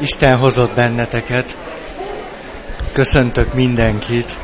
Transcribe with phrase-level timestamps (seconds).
[0.00, 1.56] Isten hozott benneteket.
[2.92, 4.38] Köszöntök mindenkit.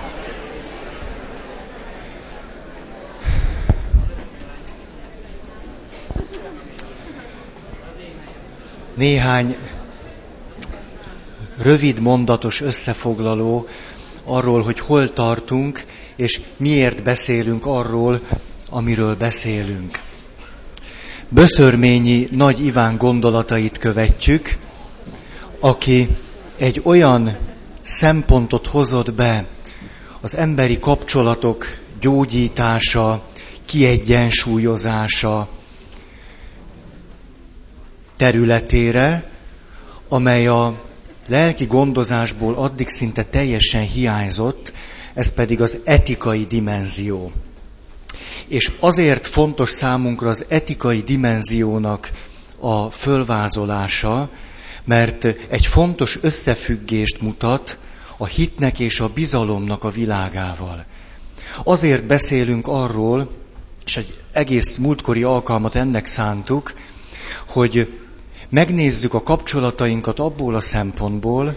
[8.95, 9.57] Néhány
[11.63, 13.69] rövid mondatos összefoglaló
[14.25, 15.85] arról, hogy hol tartunk,
[16.17, 18.21] és miért beszélünk arról,
[18.71, 20.01] amiről beszélünk.
[21.29, 24.59] Böszörményi Nagy Iván gondolatait követjük,
[25.61, 26.17] aki
[26.57, 27.37] egy olyan
[27.83, 29.47] szempontot hozott be
[30.21, 31.67] az emberi kapcsolatok
[32.01, 33.23] gyógyítása,
[33.65, 35.49] kiegyensúlyozása
[38.17, 39.31] területére,
[40.09, 40.75] amely a
[41.27, 44.73] lelki gondozásból addig szinte teljesen hiányzott,
[45.15, 47.33] ez pedig az etikai dimenzió.
[48.47, 52.11] És azért fontos számunkra az etikai dimenziónak
[52.59, 54.31] a fölvázolása,
[54.85, 57.79] mert egy fontos összefüggést mutat
[58.17, 60.85] a hitnek és a bizalomnak a világával.
[61.65, 63.31] Azért beszélünk arról,
[63.85, 66.73] és egy egész múltkori alkalmat ennek szántuk,
[67.49, 67.99] hogy
[68.49, 71.57] megnézzük a kapcsolatainkat abból a szempontból,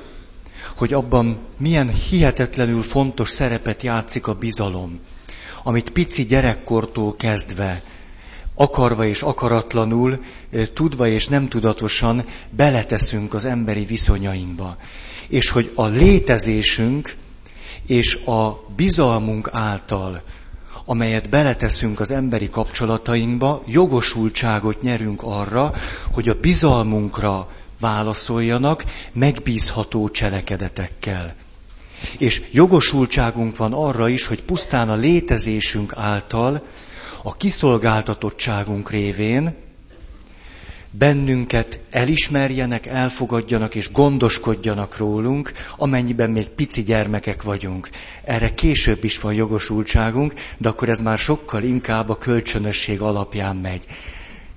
[0.76, 5.00] hogy abban milyen hihetetlenül fontos szerepet játszik a bizalom,
[5.64, 7.82] amit pici gyerekkortól kezdve
[8.56, 10.24] akarva és akaratlanul,
[10.74, 14.78] tudva és nem tudatosan beleteszünk az emberi viszonyainkba.
[15.28, 17.16] És hogy a létezésünk
[17.88, 20.22] és a bizalmunk által,
[20.86, 25.74] amelyet beleteszünk az emberi kapcsolatainkba, jogosultságot nyerünk arra,
[26.12, 31.36] hogy a bizalmunkra válaszoljanak megbízható cselekedetekkel.
[32.18, 36.64] És jogosultságunk van arra is, hogy pusztán a létezésünk által
[37.24, 39.56] a kiszolgáltatottságunk révén
[40.98, 47.90] bennünket elismerjenek, elfogadjanak és gondoskodjanak rólunk, amennyiben még pici gyermekek vagyunk.
[48.24, 53.86] Erre később is van jogosultságunk, de akkor ez már sokkal inkább a kölcsönösség alapján megy.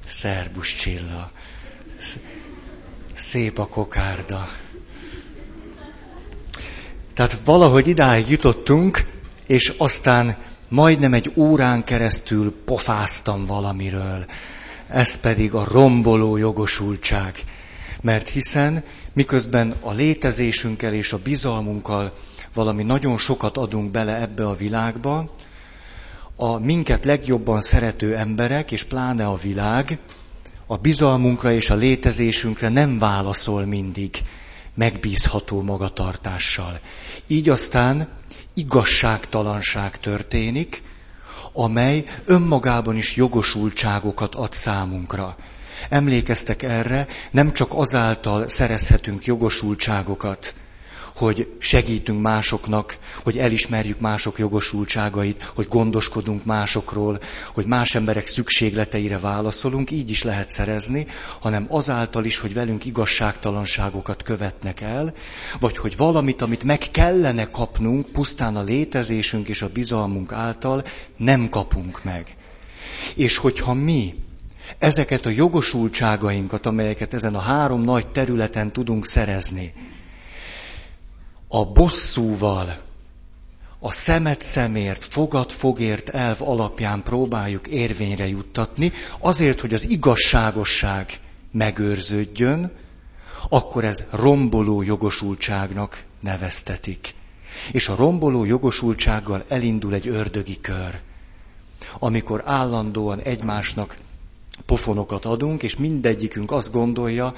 [0.07, 1.31] Szerbus Csilla.
[3.15, 4.49] Szép a kokárda.
[7.15, 9.05] Tehát valahogy idáig jutottunk,
[9.47, 10.37] és aztán
[10.69, 14.25] majdnem egy órán keresztül pofáztam valamiről.
[14.89, 17.35] Ez pedig a romboló jogosultság.
[18.01, 22.13] Mert hiszen miközben a létezésünkkel és a bizalmunkkal
[22.55, 25.31] valami nagyon sokat adunk bele ebbe a világba,
[26.37, 29.99] a minket legjobban szerető emberek, és pláne a világ,
[30.67, 34.11] a bizalmunkra és a létezésünkre nem válaszol mindig
[34.75, 36.81] megbízható magatartással.
[37.27, 38.09] Így aztán
[38.57, 40.83] igazságtalanság történik,
[41.53, 45.37] amely önmagában is jogosultságokat ad számunkra.
[45.89, 50.55] Emlékeztek erre, nem csak azáltal szerezhetünk jogosultságokat,
[51.17, 57.21] hogy segítünk másoknak, hogy elismerjük mások jogosultságait, hogy gondoskodunk másokról,
[57.55, 61.07] hogy más emberek szükségleteire válaszolunk, így is lehet szerezni,
[61.41, 65.15] hanem azáltal is, hogy velünk igazságtalanságokat követnek el,
[65.61, 70.85] vagy hogy valamit, amit meg kellene kapnunk, pusztán a létezésünk és a bizalmunk által
[71.17, 72.37] nem kapunk meg.
[73.15, 74.15] És hogyha mi
[74.79, 79.73] ezeket a jogosultságainkat, amelyeket ezen a három nagy területen tudunk szerezni,
[81.49, 82.79] a bosszúval,
[83.79, 91.21] a szemet szemért, fogad fogért elv alapján próbáljuk érvényre juttatni, azért, hogy az igazságosság
[91.53, 92.73] megőrződjön,
[93.49, 97.15] akkor ez romboló jogosultságnak neveztetik.
[97.73, 101.01] És a romboló jogosultsággal elindul egy ördögi kör,
[101.99, 103.97] amikor állandóan egymásnak
[104.67, 107.35] pofonokat adunk, és mindegyikünk azt gondolja,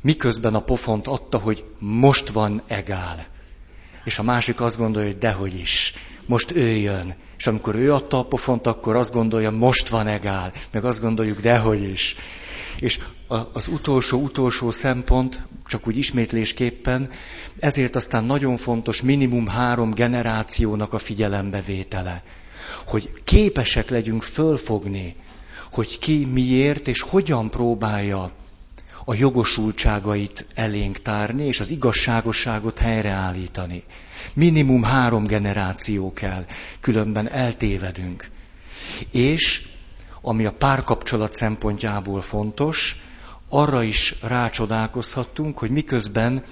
[0.00, 3.26] miközben a pofont adta, hogy most van egál
[4.06, 5.94] és a másik azt gondolja, hogy dehogy is,
[6.26, 7.14] most ő jön.
[7.38, 11.40] És amikor ő adta a pofont, akkor azt gondolja, most van egál, meg azt gondoljuk,
[11.40, 12.16] dehogy is.
[12.78, 13.00] És
[13.52, 17.10] az utolsó, utolsó szempont, csak úgy ismétlésképpen,
[17.58, 22.22] ezért aztán nagyon fontos minimum három generációnak a figyelembevétele.
[22.86, 25.16] Hogy képesek legyünk fölfogni,
[25.72, 28.32] hogy ki miért és hogyan próbálja
[29.08, 33.82] a jogosultságait elénk tárni, és az igazságosságot helyreállítani.
[34.34, 36.44] Minimum három generáció kell,
[36.80, 38.30] különben eltévedünk.
[39.10, 39.66] És,
[40.20, 42.96] ami a párkapcsolat szempontjából fontos,
[43.48, 46.44] arra is rácsodálkozhattunk, hogy miközben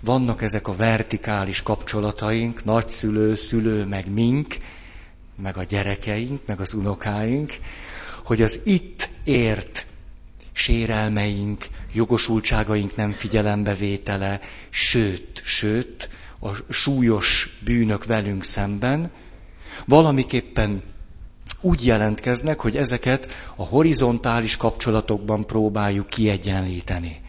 [0.00, 4.56] vannak ezek a vertikális kapcsolataink, nagyszülő, szülő, meg mink,
[5.36, 7.52] meg a gyerekeink, meg az unokáink,
[8.24, 9.86] hogy az itt ért
[10.52, 14.40] sérelmeink, jogosultságaink nem figyelembevétele,
[14.70, 16.08] sőt, sőt,
[16.40, 19.10] a súlyos bűnök velünk szemben,
[19.86, 20.82] valamiképpen
[21.60, 27.20] úgy jelentkeznek, hogy ezeket a horizontális kapcsolatokban próbáljuk kiegyenlíteni.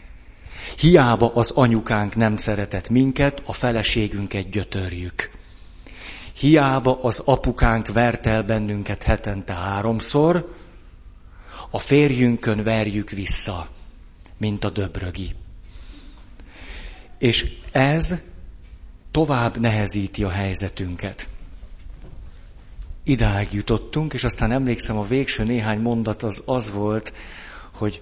[0.77, 5.29] Hiába az anyukánk nem szeretett minket, a feleségünket gyötörjük.
[6.37, 10.55] Hiába az apukánk vert el bennünket hetente háromszor,
[11.75, 13.67] a férjünkön verjük vissza,
[14.37, 15.35] mint a döbrögi.
[17.17, 18.15] És ez
[19.11, 21.27] tovább nehezíti a helyzetünket.
[23.03, 27.13] Idáig jutottunk, és aztán emlékszem, a végső néhány mondat az az volt,
[27.73, 27.99] hogy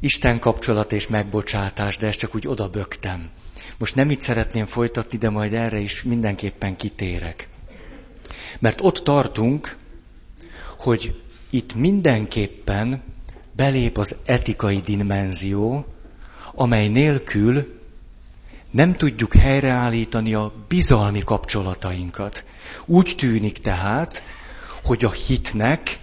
[0.00, 3.30] Isten kapcsolat és megbocsátás, de ezt csak úgy odabögtem.
[3.78, 7.48] Most nem itt szeretném folytatni, de majd erre is mindenképpen kitérek.
[8.58, 9.76] Mert ott tartunk,
[10.78, 11.23] hogy
[11.54, 13.02] itt mindenképpen
[13.52, 15.86] belép az etikai dimenzió,
[16.54, 17.80] amely nélkül
[18.70, 22.44] nem tudjuk helyreállítani a bizalmi kapcsolatainkat.
[22.84, 24.22] Úgy tűnik tehát,
[24.84, 25.98] hogy a hitnek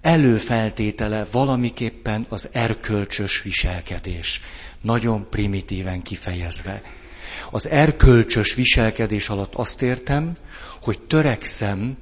[0.00, 4.40] előfeltétele valamiképpen az erkölcsös viselkedés.
[4.80, 6.82] Nagyon primitíven kifejezve.
[7.50, 10.36] Az erkölcsös viselkedés alatt azt értem,
[10.82, 11.96] hogy törekszem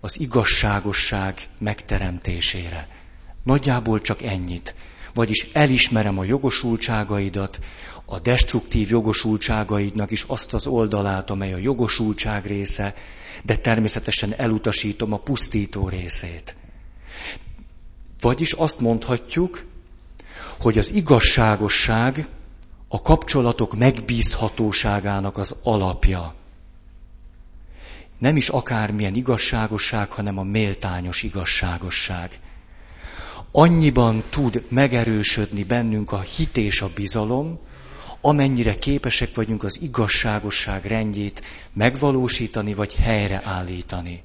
[0.00, 2.88] az igazságosság megteremtésére.
[3.42, 4.74] Nagyjából csak ennyit.
[5.14, 7.58] Vagyis elismerem a jogosultságaidat,
[8.04, 12.94] a destruktív jogosultságaidnak is azt az oldalát, amely a jogosultság része,
[13.44, 16.56] de természetesen elutasítom a pusztító részét.
[18.20, 19.64] Vagyis azt mondhatjuk,
[20.60, 22.28] hogy az igazságosság
[22.88, 26.34] a kapcsolatok megbízhatóságának az alapja.
[28.20, 32.38] Nem is akármilyen igazságosság, hanem a méltányos igazságosság.
[33.52, 37.58] Annyiban tud megerősödni bennünk a hit és a bizalom,
[38.20, 44.22] amennyire képesek vagyunk az igazságosság rendjét megvalósítani vagy helyreállítani.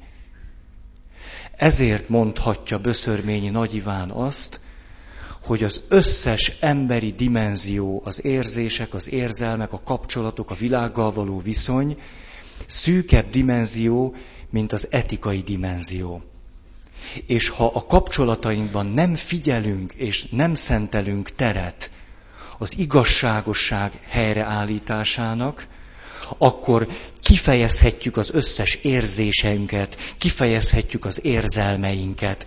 [1.55, 4.59] Ezért mondhatja Böszörményi Nagy Iván azt,
[5.45, 11.97] hogy az összes emberi dimenzió, az érzések, az érzelmek, a kapcsolatok, a világgal való viszony
[12.67, 14.15] szűkebb dimenzió,
[14.49, 16.21] mint az etikai dimenzió.
[17.25, 21.91] És ha a kapcsolatainkban nem figyelünk és nem szentelünk teret
[22.57, 25.67] az igazságosság helyreállításának,
[26.37, 26.87] akkor
[27.21, 32.45] kifejezhetjük az összes érzéseinket, kifejezhetjük az érzelmeinket,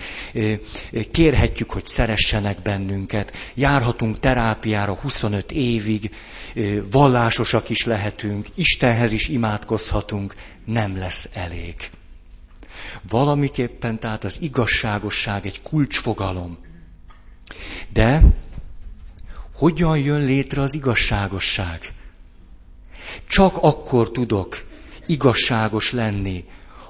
[1.11, 6.11] kérhetjük, hogy szeressenek bennünket, járhatunk terápiára 25 évig,
[6.91, 10.35] vallásosak is lehetünk, Istenhez is imádkozhatunk,
[10.65, 11.75] nem lesz elég.
[13.09, 16.59] Valamiképpen tehát az igazságosság egy kulcsfogalom.
[17.93, 18.23] De
[19.55, 21.93] hogyan jön létre az igazságosság?
[23.27, 24.67] Csak akkor tudok
[25.07, 26.45] igazságos lenni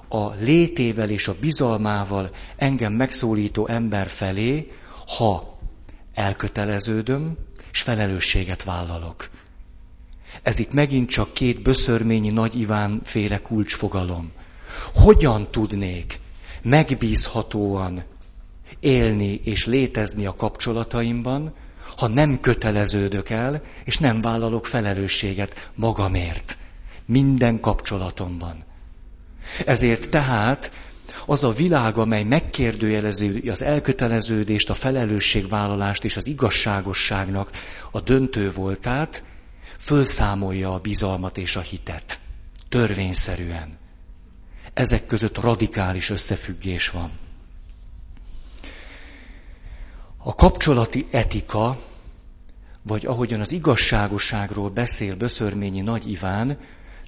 [0.08, 4.72] a létével és a bizalmával engem megszólító ember felé,
[5.16, 5.58] ha
[6.14, 7.36] elköteleződöm,
[7.72, 9.28] és felelősséget vállalok.
[10.42, 14.32] Ez itt megint csak két böszörményi Nagy Iván féle kulcsfogalom.
[14.94, 16.20] Hogyan tudnék
[16.62, 18.04] megbízhatóan
[18.80, 21.54] élni és létezni a kapcsolataimban,
[21.98, 26.56] ha nem köteleződök el, és nem vállalok felelősséget magamért.
[27.04, 28.64] Minden kapcsolatomban.
[29.66, 30.72] Ezért tehát
[31.26, 37.50] az a világ, amely megkérdőjelezi az elköteleződést, a felelősségvállalást és az igazságosságnak
[37.90, 39.24] a döntő voltát,
[39.78, 42.20] fölszámolja a bizalmat és a hitet.
[42.68, 43.78] Törvényszerűen.
[44.74, 47.10] Ezek között radikális összefüggés van.
[50.16, 51.78] A kapcsolati etika
[52.82, 56.58] vagy ahogyan az igazságosságról beszél Böszörményi Nagy Iván,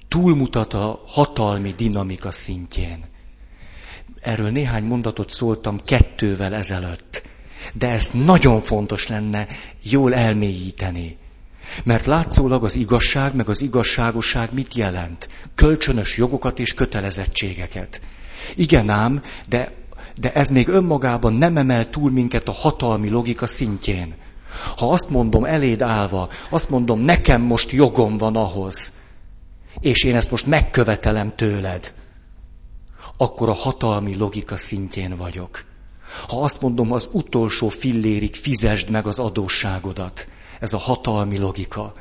[0.07, 3.03] túlmutat a hatalmi dinamika szintjén.
[4.21, 7.23] Erről néhány mondatot szóltam kettővel ezelőtt,
[7.73, 9.47] de ezt nagyon fontos lenne
[9.83, 11.17] jól elmélyíteni.
[11.83, 15.29] Mert látszólag az igazság meg az igazságosság mit jelent?
[15.55, 18.01] Kölcsönös jogokat és kötelezettségeket.
[18.55, 19.71] Igen ám, de,
[20.17, 24.13] de ez még önmagában nem emel túl minket a hatalmi logika szintjén.
[24.77, 28.93] Ha azt mondom eléd állva, azt mondom, nekem most jogom van ahhoz,
[29.79, 31.93] és én ezt most megkövetelem tőled,
[33.17, 35.63] akkor a hatalmi logika szintjén vagyok.
[36.27, 40.27] Ha azt mondom, az utolsó fillérig fizesd meg az adósságodat,
[40.59, 41.93] ez a hatalmi logika.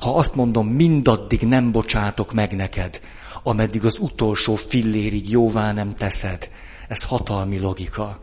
[0.00, 3.00] Ha azt mondom, mindaddig nem bocsátok meg neked,
[3.42, 6.48] ameddig az utolsó fillérig jóvá nem teszed,
[6.88, 8.18] ez hatalmi logika.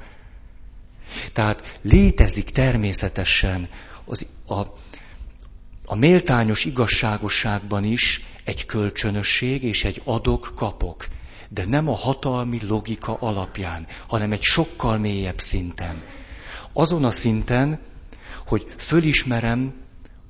[1.33, 3.69] Tehát létezik természetesen
[4.05, 4.59] az, a,
[5.85, 11.07] a méltányos igazságosságban is egy kölcsönösség és egy adok-kapok,
[11.49, 16.01] de nem a hatalmi logika alapján, hanem egy sokkal mélyebb szinten.
[16.73, 17.79] Azon a szinten,
[18.47, 19.73] hogy fölismerem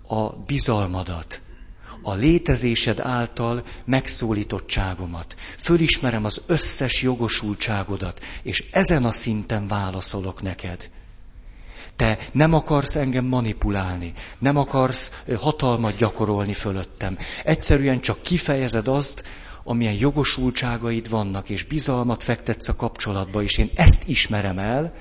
[0.07, 1.42] a bizalmadat,
[2.03, 5.35] a létezésed által megszólítottságomat.
[5.57, 10.89] Fölismerem az összes jogosultságodat, és ezen a szinten válaszolok neked.
[11.95, 17.17] Te nem akarsz engem manipulálni, nem akarsz hatalmat gyakorolni fölöttem.
[17.43, 19.23] Egyszerűen csak kifejezed azt,
[19.63, 24.93] amilyen jogosultságaid vannak, és bizalmat fektetsz a kapcsolatba, és én ezt ismerem el,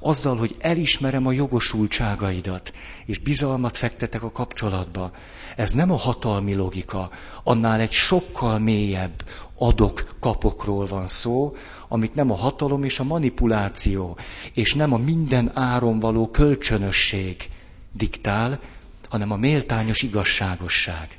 [0.00, 2.72] azzal, hogy elismerem a jogosultságaidat,
[3.06, 5.12] és bizalmat fektetek a kapcsolatba.
[5.56, 7.10] Ez nem a hatalmi logika,
[7.42, 9.24] annál egy sokkal mélyebb
[9.58, 11.56] adok-kapokról van szó,
[11.88, 14.18] amit nem a hatalom és a manipuláció,
[14.54, 17.50] és nem a minden áron való kölcsönösség
[17.92, 18.60] diktál,
[19.08, 21.18] hanem a méltányos igazságosság.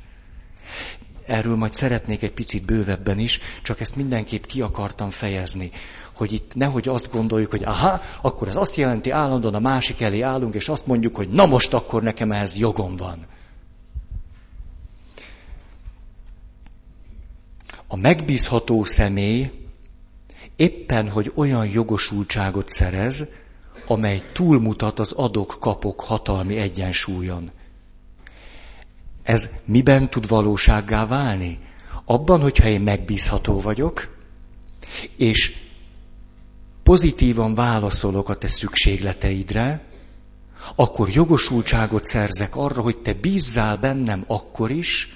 [1.26, 5.70] Erről majd szeretnék egy picit bővebben is, csak ezt mindenképp ki akartam fejezni,
[6.16, 10.20] hogy itt nehogy azt gondoljuk, hogy aha, akkor ez azt jelenti, állandóan a másik elé
[10.20, 13.26] állunk, és azt mondjuk, hogy na most akkor nekem ehhez jogom van.
[17.90, 19.50] A megbízható személy
[20.56, 23.28] éppen, hogy olyan jogosultságot szerez,
[23.86, 27.50] amely túlmutat az adok-kapok hatalmi egyensúlyon.
[29.22, 31.58] Ez miben tud valósággá válni?
[32.04, 34.16] Abban, hogyha én megbízható vagyok,
[35.16, 35.56] és
[36.82, 39.84] pozitívan válaszolok a te szükségleteidre,
[40.74, 45.08] akkor jogosultságot szerzek arra, hogy te bízzál bennem akkor is,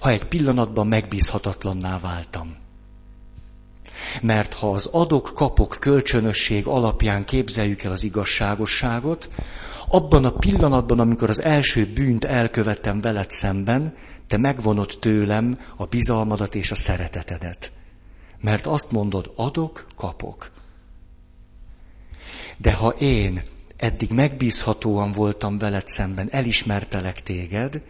[0.00, 2.56] ha egy pillanatban megbízhatatlanná váltam.
[4.22, 9.28] Mert ha az adok-kapok kölcsönösség alapján képzeljük el az igazságosságot,
[9.88, 13.94] abban a pillanatban, amikor az első bűnt elkövettem veled szemben,
[14.26, 17.72] te megvonod tőlem a bizalmadat és a szeretetedet.
[18.40, 20.50] Mert azt mondod, adok, kapok.
[22.56, 23.42] De ha én
[23.76, 27.82] eddig megbízhatóan voltam veled szemben, elismertelek téged,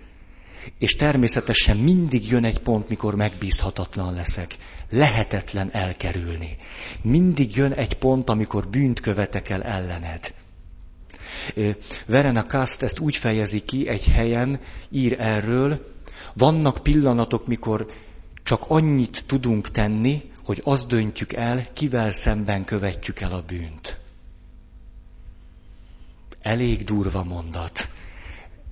[0.78, 4.56] és természetesen mindig jön egy pont, mikor megbízhatatlan leszek.
[4.90, 6.56] Lehetetlen elkerülni.
[7.02, 10.34] Mindig jön egy pont, amikor bűnt követek el ellened.
[12.06, 15.92] Verena Kast ezt úgy fejezi ki egy helyen, ír erről,
[16.34, 17.86] vannak pillanatok, mikor
[18.42, 23.98] csak annyit tudunk tenni, hogy azt döntjük el, kivel szemben követjük el a bűnt.
[26.42, 27.88] Elég durva mondat.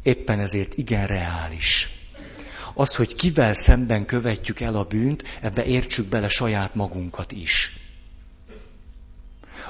[0.03, 1.89] Éppen ezért igen reális.
[2.75, 7.77] Az, hogy kivel szemben követjük el a bűnt, ebbe értsük bele saját magunkat is.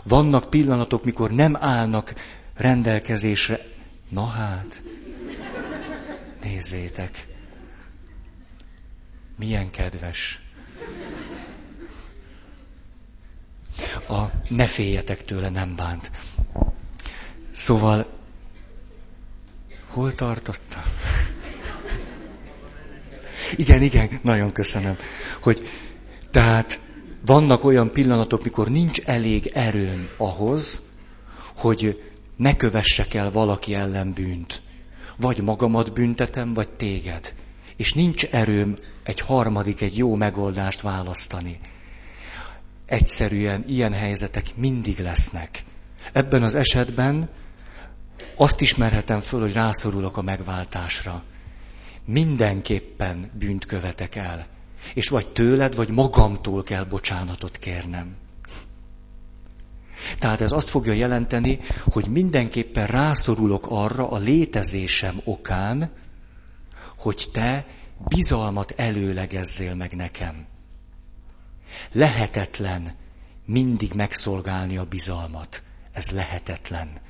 [0.03, 2.15] Vannak pillanatok, mikor nem állnak
[2.55, 3.59] rendelkezésre.
[4.09, 4.83] Na hát,
[6.43, 7.27] nézzétek,
[9.39, 10.41] milyen kedves.
[14.09, 16.11] A ne féljetek tőle, nem bánt.
[17.53, 18.22] Szóval,
[19.92, 20.82] hol tartottam?
[23.56, 24.96] Igen, igen, nagyon köszönöm.
[25.42, 25.68] Hogy
[26.30, 26.80] tehát
[27.25, 30.82] vannak olyan pillanatok, mikor nincs elég erőm ahhoz,
[31.56, 32.02] hogy
[32.37, 34.62] ne kövessek el valaki ellen bűnt.
[35.16, 37.34] Vagy magamat büntetem, vagy téged.
[37.76, 41.58] És nincs erőm egy harmadik, egy jó megoldást választani.
[42.87, 45.64] Egyszerűen ilyen helyzetek mindig lesznek.
[46.12, 47.28] Ebben az esetben
[48.37, 51.23] azt ismerhetem föl, hogy rászorulok a megváltásra.
[52.05, 54.47] Mindenképpen bűnt követek el.
[54.95, 58.17] És vagy tőled, vagy magamtól kell bocsánatot kérnem.
[60.19, 65.91] Tehát ez azt fogja jelenteni, hogy mindenképpen rászorulok arra a létezésem okán,
[66.97, 67.67] hogy te
[68.09, 70.47] bizalmat előlegezzél meg nekem.
[71.93, 72.95] Lehetetlen
[73.45, 75.62] mindig megszolgálni a bizalmat.
[75.93, 77.00] Ez lehetetlen.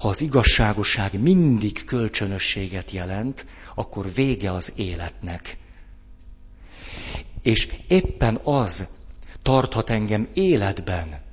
[0.00, 5.58] Ha az igazságosság mindig kölcsönösséget jelent, akkor vége az életnek.
[7.42, 8.88] És éppen az
[9.42, 11.24] tarthat engem életben,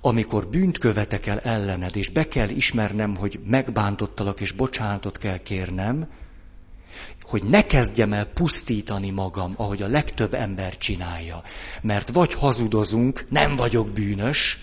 [0.00, 6.08] amikor bűnt követek el ellened, és be kell ismernem, hogy megbántottalak, és bocsánatot kell kérnem,
[7.22, 11.42] hogy ne kezdjem el pusztítani magam, ahogy a legtöbb ember csinálja.
[11.82, 14.58] Mert vagy hazudozunk, nem vagyok bűnös,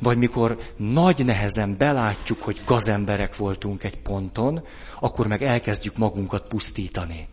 [0.00, 4.64] vagy mikor nagy nehezen belátjuk, hogy gazemberek voltunk egy ponton,
[5.00, 7.28] akkor meg elkezdjük magunkat pusztítani.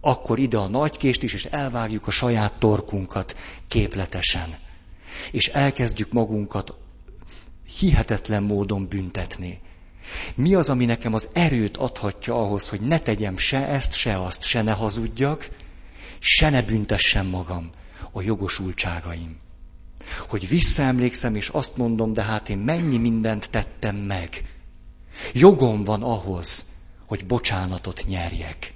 [0.00, 3.36] Akkor ide a nagy kést is, és elvágjuk a saját torkunkat
[3.68, 4.64] képletesen
[5.30, 6.74] és elkezdjük magunkat
[7.78, 9.60] hihetetlen módon büntetni.
[10.34, 14.42] Mi az, ami nekem az erőt adhatja ahhoz, hogy ne tegyem se ezt, se azt,
[14.42, 15.48] se ne hazudjak,
[16.18, 17.70] se ne büntessem magam
[18.12, 19.36] a jogosultságaim.
[20.28, 24.44] Hogy visszaemlékszem, és azt mondom, de hát én mennyi mindent tettem meg.
[25.32, 26.64] Jogom van ahhoz,
[27.06, 28.74] hogy bocsánatot nyerjek.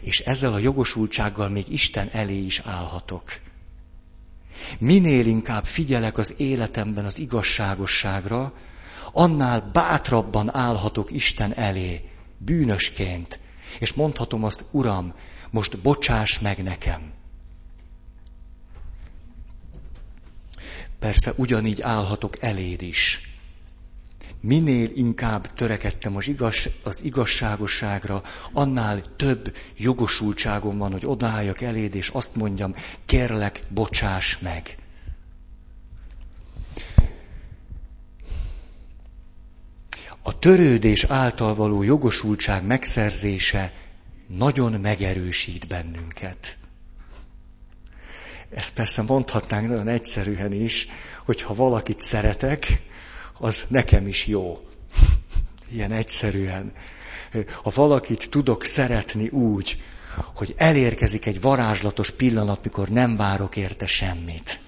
[0.00, 3.22] És ezzel a jogosultsággal még Isten elé is állhatok.
[4.78, 8.52] Minél inkább figyelek az életemben az igazságosságra,
[9.12, 13.40] annál bátrabban állhatok Isten elé, bűnösként,
[13.78, 15.14] és mondhatom azt, Uram,
[15.50, 17.12] most bocsáss meg nekem.
[20.98, 23.20] Persze ugyanígy állhatok eléd is.
[24.40, 32.08] Minél inkább törekedtem az, igaz, az igazságosságra, annál több jogosultságom van, hogy odaálljak eléd, és
[32.08, 32.74] azt mondjam,
[33.06, 34.76] kérlek, bocsáss meg.
[40.22, 43.72] A törődés által való jogosultság megszerzése
[44.26, 46.56] nagyon megerősít bennünket.
[48.50, 50.88] Ezt persze mondhatnánk nagyon egyszerűen is,
[51.24, 52.82] hogy ha valakit szeretek,
[53.38, 54.58] az nekem is jó.
[55.72, 56.72] Ilyen egyszerűen.
[57.62, 59.82] Ha valakit tudok szeretni úgy,
[60.34, 64.60] hogy elérkezik egy varázslatos pillanat, mikor nem várok érte semmit.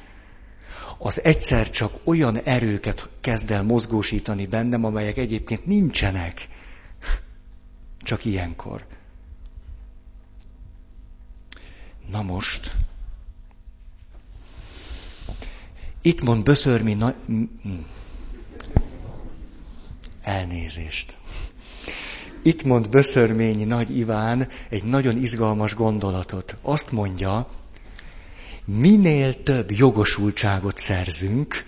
[0.99, 6.49] Az egyszer csak olyan erőket kezd el mozgósítani bennem, amelyek egyébként nincsenek.
[8.03, 8.87] Csak ilyenkor.
[12.11, 12.77] Na most,
[16.03, 17.15] itt mond Böszörmi na...
[20.23, 21.17] elnézést.
[22.43, 26.57] Itt mond Böszörményi Nagy Iván egy nagyon izgalmas gondolatot.
[26.63, 27.49] Azt mondja,
[28.65, 31.65] minél több jogosultságot szerzünk,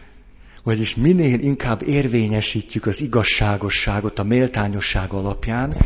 [0.63, 5.77] vagyis minél inkább érvényesítjük az igazságosságot a méltányosság alapján,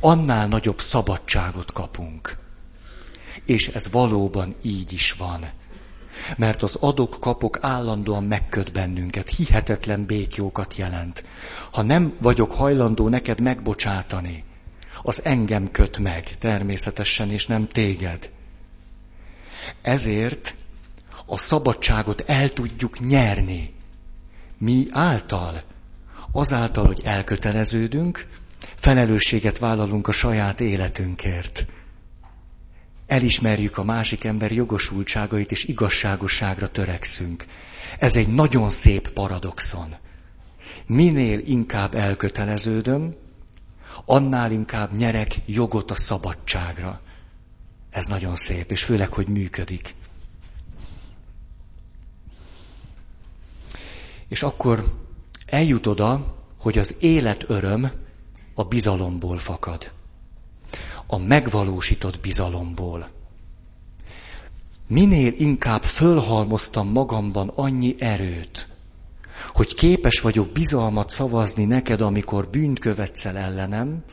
[0.00, 2.36] annál nagyobb szabadságot kapunk.
[3.44, 5.44] És ez valóban így is van.
[6.36, 11.24] Mert az adok-kapok állandóan megköt bennünket, hihetetlen békjókat jelent.
[11.72, 14.44] Ha nem vagyok hajlandó neked megbocsátani,
[15.02, 18.30] az engem köt meg természetesen, és nem téged.
[19.82, 20.54] Ezért
[21.26, 23.74] a szabadságot el tudjuk nyerni.
[24.58, 25.62] Mi által?
[26.32, 28.28] Azáltal, hogy elköteleződünk,
[28.74, 31.66] felelősséget vállalunk a saját életünkért
[33.06, 37.44] elismerjük a másik ember jogosultságait és igazságosságra törekszünk.
[37.98, 39.94] Ez egy nagyon szép paradoxon.
[40.86, 43.14] Minél inkább elköteleződöm,
[44.04, 47.00] annál inkább nyerek jogot a szabadságra.
[47.90, 49.94] Ez nagyon szép, és főleg, hogy működik.
[54.28, 54.84] És akkor
[55.46, 57.90] eljut oda, hogy az élet öröm
[58.54, 59.92] a bizalomból fakad
[61.06, 63.08] a megvalósított bizalomból.
[64.86, 68.68] Minél inkább fölhalmoztam magamban annyi erőt,
[69.54, 74.04] hogy képes vagyok bizalmat szavazni neked, amikor bűnt követsz el ellenem,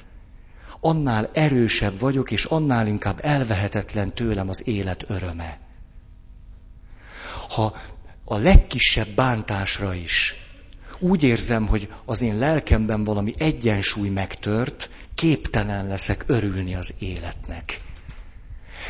[0.79, 5.59] annál erősebb vagyok, és annál inkább elvehetetlen tőlem az élet öröme.
[7.49, 7.75] Ha
[8.23, 10.35] a legkisebb bántásra is
[10.99, 14.89] úgy érzem, hogy az én lelkemben valami egyensúly megtört,
[15.23, 17.81] képtelen leszek örülni az életnek.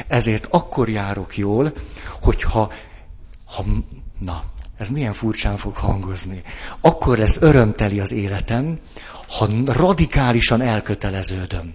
[0.08, 1.74] Ezért akkor járok jól,
[2.22, 2.72] hogyha,
[3.46, 3.66] ha,
[4.20, 4.44] na,
[4.78, 6.42] ez milyen furcsán fog hangozni.
[6.82, 8.80] Akkor lesz örömteli az életem,
[9.28, 11.74] ha radikálisan elköteleződöm.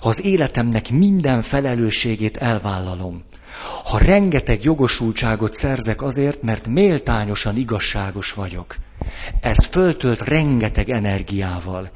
[0.00, 3.22] Ha az életemnek minden felelősségét elvállalom.
[3.84, 8.76] Ha rengeteg jogosultságot szerzek azért, mert méltányosan igazságos vagyok.
[9.40, 11.90] Ez föltölt rengeteg energiával.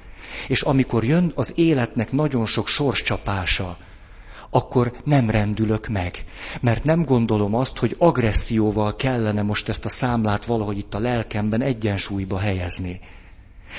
[0.48, 3.76] És amikor jön az életnek nagyon sok sorscsapása,
[4.54, 6.24] akkor nem rendülök meg.
[6.60, 11.60] Mert nem gondolom azt, hogy agresszióval kellene most ezt a számlát valahogy itt a lelkemben
[11.60, 13.00] egyensúlyba helyezni.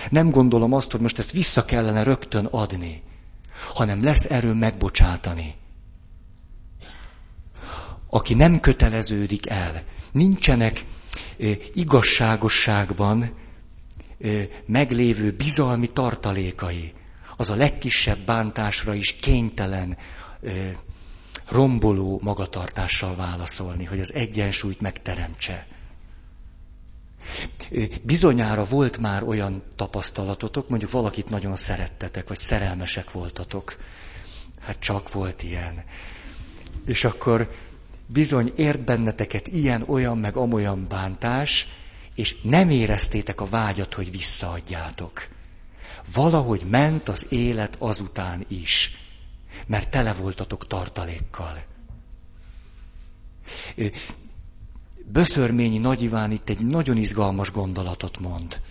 [0.10, 3.02] Nem gondolom azt, hogy most ezt vissza kellene rögtön adni,
[3.74, 5.56] hanem lesz erőm megbocsátani.
[8.10, 10.86] Aki nem köteleződik el, nincsenek
[11.74, 13.34] igazságosságban
[14.66, 16.94] meglévő bizalmi tartalékai,
[17.38, 19.98] az a legkisebb bántásra is kénytelen,
[21.50, 25.68] romboló magatartással válaszolni, hogy az egyensúlyt megteremtse.
[28.04, 33.78] Bizonyára volt már olyan tapasztalatotok, mondjuk valakit nagyon szerettetek, vagy szerelmesek voltatok.
[34.60, 35.84] Hát csak volt ilyen.
[36.86, 37.50] És akkor
[38.08, 41.68] bizony ért benneteket ilyen, olyan, meg amolyan bántás,
[42.16, 45.28] és nem éreztétek a vágyat, hogy visszaadjátok.
[46.14, 48.98] Valahogy ment az élet azután is,
[49.68, 51.64] mert tele voltatok tartalékkal.
[55.06, 58.62] Böszörményi Nagy Iván itt egy nagyon izgalmas gondolatot mond.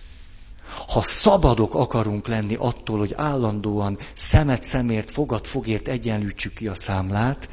[0.89, 7.49] Ha szabadok akarunk lenni attól, hogy állandóan szemet szemért, fogad fogért egyenlítsük ki a számlát,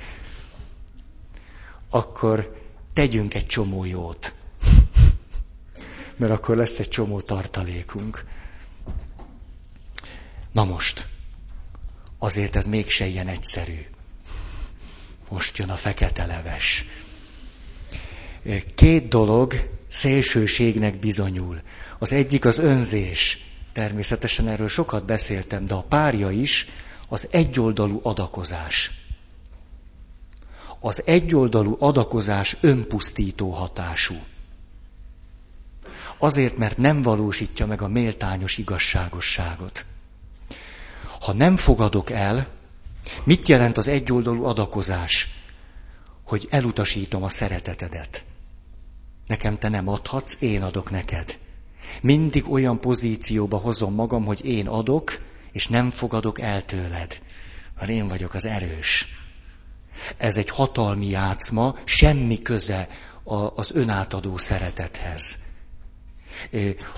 [1.89, 2.61] akkor
[2.93, 4.33] tegyünk egy csomó jót.
[6.19, 8.25] Mert akkor lesz egy csomó tartalékunk.
[10.51, 11.07] Na most,
[12.17, 13.85] azért ez mégse ilyen egyszerű.
[15.29, 16.85] Most jön a fekete leves.
[18.75, 21.61] Két dolog szélsőségnek bizonyul.
[21.99, 23.45] Az egyik az önzés.
[23.73, 26.67] Természetesen erről sokat beszéltem, de a párja is
[27.07, 28.91] az egyoldalú adakozás.
[30.79, 34.15] Az egyoldalú adakozás önpusztító hatású.
[36.19, 39.85] Azért, mert nem valósítja meg a méltányos igazságosságot.
[41.19, 42.47] Ha nem fogadok el,
[43.23, 45.27] mit jelent az egyoldalú adakozás?
[46.23, 48.23] Hogy elutasítom a szeretetedet.
[49.27, 51.37] Nekem te nem adhatsz, én adok neked.
[52.01, 57.19] Mindig olyan pozícióba hozom magam, hogy én adok, és nem fogadok el tőled.
[57.79, 59.07] Mert én vagyok az erős.
[60.17, 62.89] Ez egy hatalmi játszma, semmi köze
[63.55, 65.48] az önátadó szeretethez.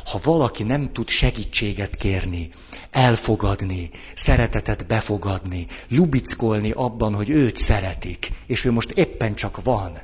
[0.06, 2.50] Ha valaki nem tud segítséget kérni,
[2.92, 10.00] elfogadni, szeretetet befogadni, lubickolni abban, hogy őt szeretik, és ő most éppen csak van,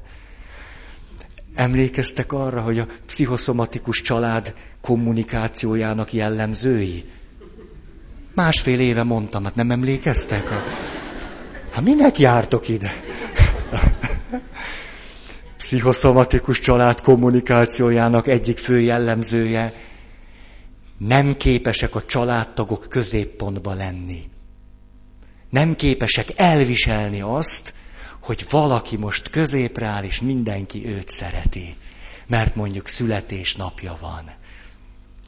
[1.58, 7.04] Emlékeztek arra, hogy a pszichoszomatikus család kommunikációjának jellemzői?
[8.34, 10.50] Másfél éve mondtam, hát nem emlékeztek?
[11.72, 12.92] Hát minek jártok ide?
[15.58, 19.74] Pszichoszomatikus család kommunikációjának egyik fő jellemzője,
[20.98, 24.30] nem képesek a családtagok középpontba lenni.
[25.50, 27.74] Nem képesek elviselni azt,
[28.20, 31.76] hogy valaki most középre áll, és mindenki őt szereti,
[32.28, 34.32] mert mondjuk születésnapja van.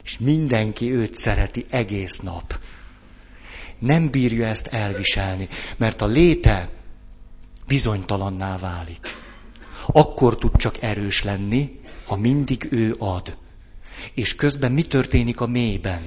[0.04, 2.58] És mindenki őt szereti egész nap.
[3.78, 6.68] Nem bírja ezt elviselni, mert a léte
[7.66, 8.98] bizonytalanná válik.
[9.86, 13.36] Akkor tud csak erős lenni, ha mindig ő ad.
[14.14, 16.02] És közben mi történik a mélyben?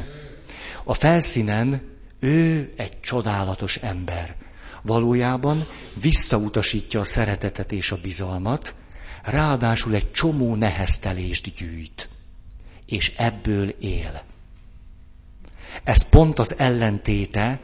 [0.83, 1.81] A felszínen
[2.19, 4.35] ő egy csodálatos ember
[4.81, 5.67] valójában
[6.01, 8.75] visszautasítja a szeretetet és a bizalmat,
[9.23, 12.09] ráadásul egy csomó neheztelést gyűjt,
[12.85, 14.23] és ebből él.
[15.83, 17.59] Ez pont az ellentéte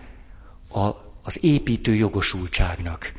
[0.71, 0.87] a,
[1.21, 3.13] az építő jogosultságnak.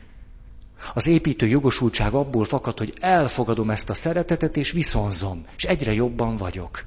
[0.94, 6.36] Az építő jogosultság abból fakad, hogy elfogadom ezt a szeretetet, és viszonzom, és egyre jobban
[6.36, 6.84] vagyok.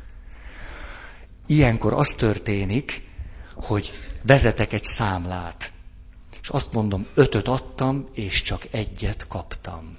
[1.47, 3.07] Ilyenkor az történik,
[3.55, 3.91] hogy
[4.25, 5.73] vezetek egy számlát
[6.43, 9.97] és azt mondom, ötöt adtam, és csak egyet kaptam.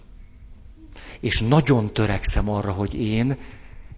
[1.21, 3.39] És nagyon törekszem arra, hogy én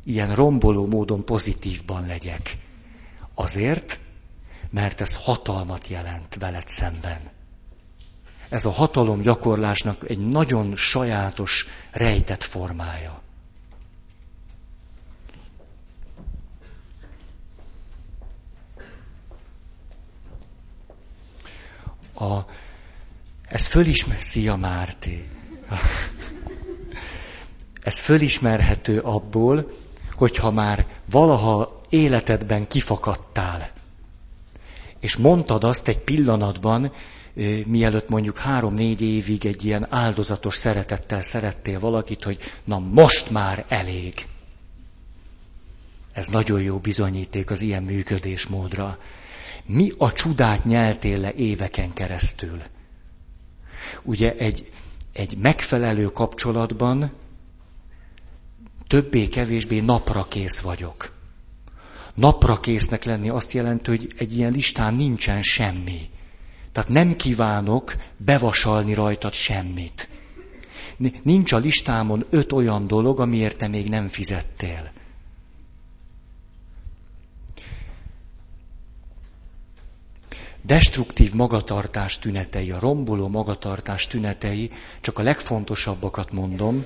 [0.05, 2.59] ilyen romboló módon pozitívban legyek.
[3.35, 3.99] Azért,
[4.71, 7.31] mert ez hatalmat jelent veled szemben.
[8.49, 13.25] Ez a hatalom gyakorlásnak egy nagyon sajátos, rejtett formája.
[22.19, 22.47] a,
[23.49, 25.29] ez fölismer, szia Márté.
[27.83, 29.71] Ez fölismerhető abból,
[30.13, 33.71] hogyha már valaha életedben kifakadtál,
[35.01, 36.93] és mondtad azt egy pillanatban,
[37.67, 44.27] mielőtt mondjuk három-négy évig egy ilyen áldozatos szeretettel szerettél valakit, hogy na most már elég.
[46.13, 48.99] Ez nagyon jó bizonyíték az ilyen működésmódra
[49.67, 52.63] mi a csodát nyeltél le éveken keresztül.
[54.03, 54.71] Ugye egy,
[55.13, 57.13] egy megfelelő kapcsolatban
[58.87, 61.15] többé-kevésbé napra kész vagyok.
[62.15, 66.11] Napra késznek lenni azt jelenti, hogy egy ilyen listán nincsen semmi.
[66.77, 70.09] Tehát nem kívánok bevasalni rajtad semmit.
[71.23, 74.93] Nincs a listámon öt olyan dolog, amiért te még nem fizettél.
[80.63, 86.85] destruktív magatartás tünetei, a romboló magatartás tünetei, csak a legfontosabbakat mondom,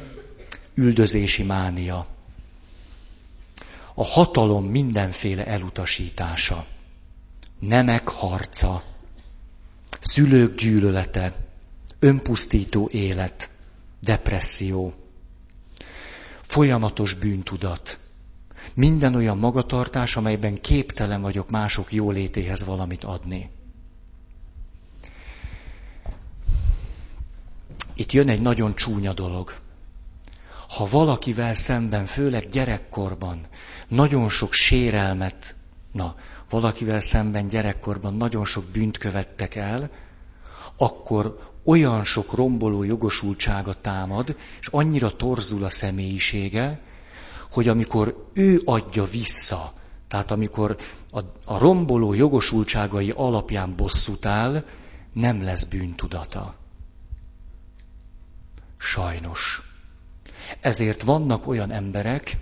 [0.75, 2.07] üldözési mánia.
[3.95, 6.67] A hatalom mindenféle elutasítása,
[7.59, 8.83] nemek harca,
[10.01, 11.35] szülők gyűlölete,
[11.99, 13.51] önpusztító élet,
[14.01, 14.95] depresszió,
[16.43, 17.99] folyamatos bűntudat.
[18.75, 23.51] minden olyan magatartás, amelyben képtelen vagyok mások jólétéhez valamit adni.
[27.95, 29.55] Itt jön egy nagyon csúnya dolog.
[30.69, 33.47] Ha valakivel szemben, főleg gyerekkorban,
[33.89, 35.57] nagyon sok sérelmet,
[35.93, 36.17] na,
[36.51, 39.91] valakivel szemben gyerekkorban nagyon sok bűnt követtek el,
[40.77, 46.81] akkor olyan sok romboló jogosultsága támad, és annyira torzul a személyisége,
[47.51, 49.73] hogy amikor ő adja vissza,
[50.09, 50.77] tehát amikor
[51.11, 54.65] a, a romboló jogosultságai alapján bosszút áll,
[55.13, 56.55] nem lesz bűntudata.
[58.77, 59.63] Sajnos.
[60.61, 62.37] Ezért vannak olyan emberek,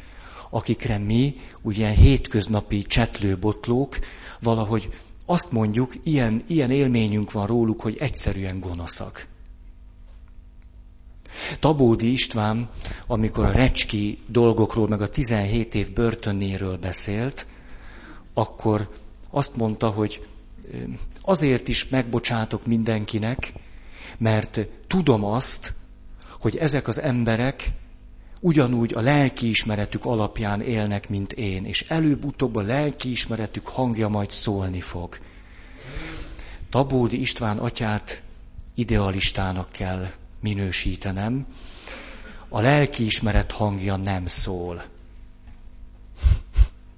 [0.51, 3.99] akikre mi, ugye hétköznapi csetlőbotlók,
[4.41, 4.91] valahogy
[5.27, 9.27] azt mondjuk, ilyen, ilyen élményünk van róluk, hogy egyszerűen gonoszak.
[11.61, 12.69] Tabódi István,
[13.07, 17.47] amikor a recski dolgokról, meg a 17 év börtönnéről beszélt,
[18.35, 18.91] akkor
[19.31, 20.27] azt mondta, hogy
[21.21, 23.53] azért is megbocsátok mindenkinek,
[24.19, 25.75] mert tudom azt,
[26.41, 27.71] hogy ezek az emberek
[28.41, 35.19] ugyanúgy a lelkiismeretük alapján élnek, mint én, és előbb-utóbb a lelkiismeretük hangja majd szólni fog.
[36.71, 38.23] Tabódi István atyát
[38.75, 41.47] idealistának kell minősítenem.
[42.49, 44.85] A lelkiismeret hangja nem szól.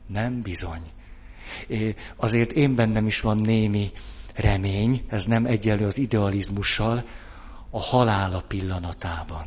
[0.07, 0.90] Nem bizony.
[2.16, 3.92] Azért én bennem is van némi
[4.35, 7.05] remény, ez nem egyenlő az idealizmussal,
[7.70, 9.46] a halála pillanatában.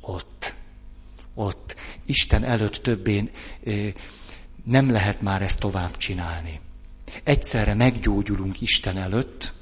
[0.00, 0.54] Ott
[1.34, 3.30] ott Isten előtt többé
[4.64, 6.60] nem lehet már ezt tovább csinálni.
[7.24, 9.52] Egyszerre meggyógyulunk Isten előtt,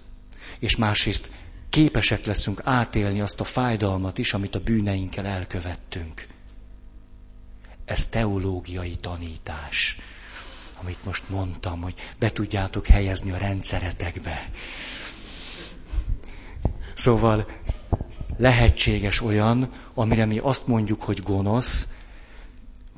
[0.59, 1.31] és másrészt
[1.69, 6.27] képesek leszünk átélni azt a fájdalmat is, amit a bűneinkkel elkövettünk.
[7.85, 9.99] Ez teológiai tanítás,
[10.81, 14.51] amit most mondtam, hogy be tudjátok helyezni a rendszeretekbe.
[16.95, 17.47] Szóval
[18.39, 21.89] lehetséges olyan, amire mi azt mondjuk, hogy gonosz,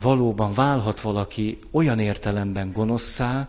[0.00, 3.48] valóban válhat valaki olyan értelemben gonoszszá,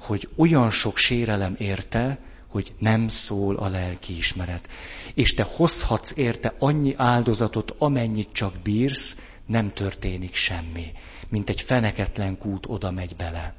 [0.00, 2.18] hogy olyan sok sérelem érte,
[2.48, 4.68] hogy nem szól a lelki ismeret.
[5.14, 10.92] És te hozhatsz érte annyi áldozatot, amennyit csak bírsz, nem történik semmi.
[11.28, 13.54] Mint egy feneketlen kút oda megy bele.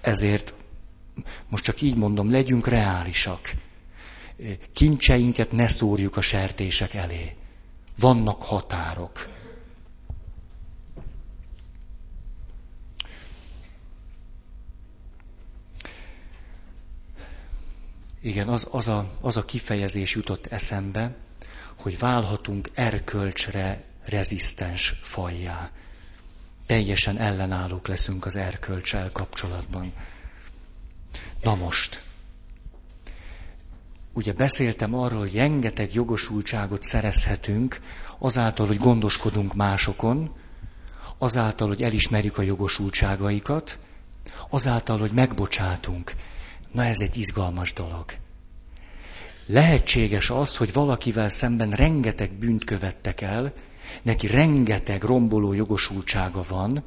[0.00, 0.54] Ezért,
[1.48, 3.52] most csak így mondom, legyünk reálisak
[4.72, 7.36] kincseinket ne szórjuk a sertések elé.
[7.98, 9.28] Vannak határok.
[18.20, 21.16] Igen, az, az, a, az a kifejezés jutott eszembe,
[21.76, 25.70] hogy válhatunk erkölcsre rezisztens fajjá.
[26.66, 29.92] Teljesen ellenállók leszünk az erkölcsel kapcsolatban.
[31.42, 32.02] Na most,
[34.16, 37.80] ugye beszéltem arról, hogy rengeteg jogosultságot szerezhetünk
[38.18, 40.34] azáltal, hogy gondoskodunk másokon,
[41.18, 43.78] azáltal, hogy elismerjük a jogosultságaikat,
[44.48, 46.12] azáltal, hogy megbocsátunk.
[46.72, 48.04] Na ez egy izgalmas dolog.
[49.46, 53.52] Lehetséges az, hogy valakivel szemben rengeteg bűnt követtek el,
[54.02, 56.84] neki rengeteg romboló jogosultsága van,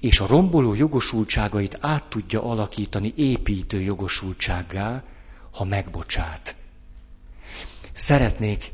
[0.00, 5.04] és a romboló jogosultságait át tudja alakítani építő jogosultsággá,
[5.52, 6.54] ha megbocsát.
[7.92, 8.72] Szeretnék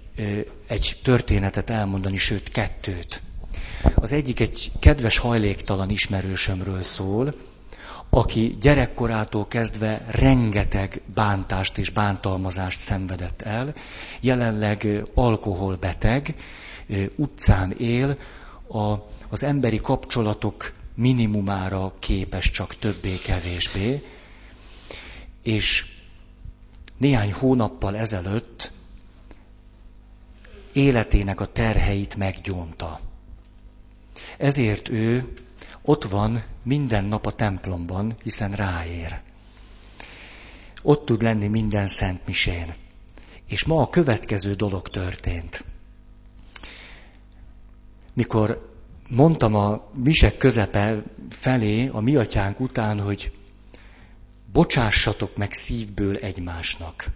[0.67, 3.23] egy történetet elmondani, sőt kettőt.
[3.95, 7.35] Az egyik egy kedves hajléktalan ismerősömről szól,
[8.11, 13.75] aki gyerekkorától kezdve rengeteg bántást és bántalmazást szenvedett el,
[14.21, 16.35] jelenleg alkoholbeteg,
[17.17, 18.19] utcán él,
[18.69, 18.95] a,
[19.29, 24.03] az emberi kapcsolatok minimumára képes csak többé-kevésbé,
[25.43, 25.96] és
[26.97, 28.73] néhány hónappal ezelőtt
[30.73, 33.01] életének a terheit meggyónta.
[34.39, 35.33] Ezért ő
[35.83, 39.21] ott van minden nap a templomban, hiszen ráér.
[40.83, 42.75] Ott tud lenni minden szent misén.
[43.47, 45.65] És ma a következő dolog történt.
[48.13, 48.75] Mikor
[49.09, 53.36] mondtam a misek közepe felé, a mi atyánk után, hogy
[54.53, 57.07] bocsássatok meg szívből egymásnak,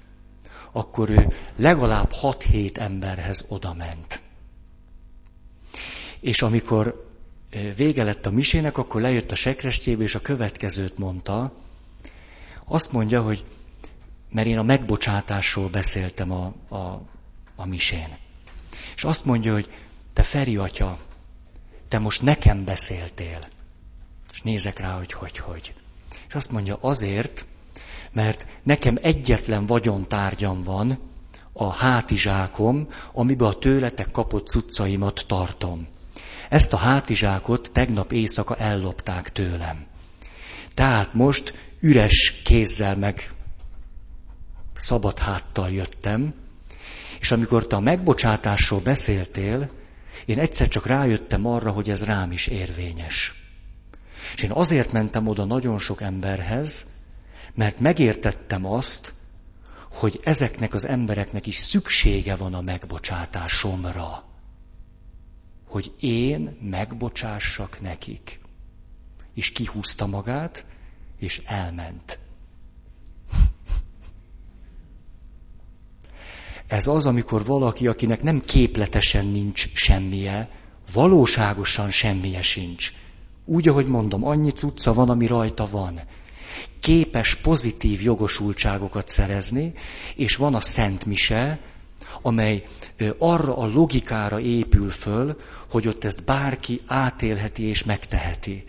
[0.72, 4.20] akkor ő legalább 6-7 emberhez odament.
[6.20, 7.08] És amikor
[7.76, 11.52] vége lett a misének, akkor lejött a sekrestjébe, és a következőt mondta.
[12.66, 13.44] Azt mondja, hogy
[14.30, 17.02] mert én a megbocsátásról beszéltem a, a,
[17.56, 18.16] a misén.
[18.96, 19.70] És azt mondja, hogy
[20.12, 20.98] te Feri atya,
[21.88, 23.48] te most nekem beszéltél.
[24.32, 25.74] És nézek rá, hogy hogy, hogy.
[26.30, 27.44] És azt mondja, azért,
[28.12, 30.98] mert nekem egyetlen vagyontárgyam van,
[31.52, 35.88] a hátizsákom, amiben a tőletek kapott cuccaimat tartom.
[36.48, 39.86] Ezt a hátizsákot tegnap éjszaka ellopták tőlem.
[40.74, 43.32] Tehát most üres kézzel meg
[44.76, 46.34] szabad háttal jöttem,
[47.20, 49.70] és amikor te a megbocsátásról beszéltél,
[50.24, 53.39] én egyszer csak rájöttem arra, hogy ez rám is érvényes.
[54.34, 56.86] És én azért mentem oda nagyon sok emberhez,
[57.54, 59.12] mert megértettem azt,
[59.92, 64.24] hogy ezeknek az embereknek is szüksége van a megbocsátásomra.
[65.66, 68.40] Hogy én megbocsássak nekik.
[69.34, 70.66] És kihúzta magát,
[71.18, 72.18] és elment.
[76.66, 80.50] Ez az, amikor valaki, akinek nem képletesen nincs semmije,
[80.92, 82.92] valóságosan semmije sincs.
[83.50, 86.00] Úgy, ahogy mondom, annyi cucca van, ami rajta van.
[86.80, 89.72] Képes pozitív jogosultságokat szerezni,
[90.16, 91.58] és van a Szent Mise,
[92.22, 92.64] amely
[93.18, 98.64] arra a logikára épül föl, hogy ott ezt bárki átélheti és megteheti.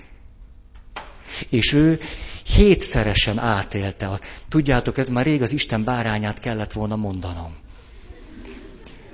[1.49, 1.99] És ő
[2.45, 4.19] hétszeresen átélte.
[4.49, 7.55] Tudjátok, ez már rég az Isten bárányát kellett volna mondanom.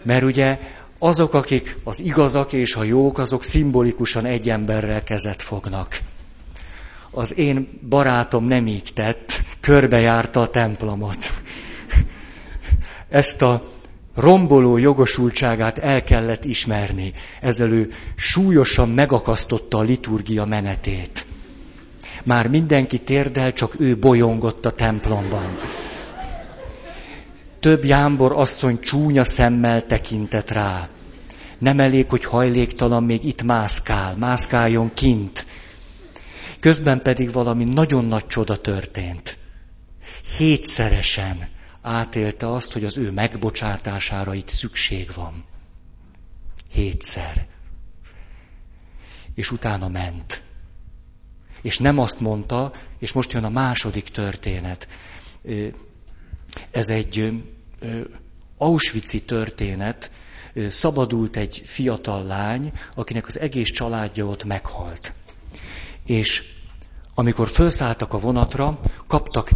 [0.03, 0.59] Mert ugye
[0.99, 5.99] azok, akik az igazak és a jók, azok szimbolikusan egy emberrel kezet fognak.
[7.11, 11.31] Az én barátom nem így tett, körbejárta a templomot.
[13.09, 13.63] Ezt a
[14.15, 17.13] romboló jogosultságát el kellett ismerni.
[17.41, 21.25] Ezzel ő súlyosan megakasztotta a liturgia menetét.
[22.23, 25.57] Már mindenki térdel, csak ő bolyongott a templomban.
[27.67, 30.89] Több jámbor asszony csúnya szemmel tekintett rá.
[31.59, 35.45] Nem elég, hogy hajléktalan, még itt mászkál, mászkáljon kint.
[36.59, 39.37] Közben pedig valami nagyon nagy csoda történt.
[40.37, 41.49] Hétszeresen
[41.81, 45.45] átélte azt, hogy az ő megbocsátására itt szükség van.
[46.71, 47.47] Hétszer.
[49.35, 50.43] És utána ment.
[51.61, 54.87] És nem azt mondta, és most jön a második történet.
[56.71, 57.43] Ez egy
[58.57, 60.11] Auschwitz-i történet,
[60.69, 65.13] szabadult egy fiatal lány, akinek az egész családja ott meghalt.
[66.05, 66.43] És
[67.15, 69.49] amikor felszálltak a vonatra, kaptak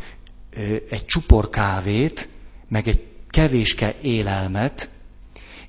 [0.89, 2.29] egy csupor kávét,
[2.67, 4.89] meg egy kevéske élelmet,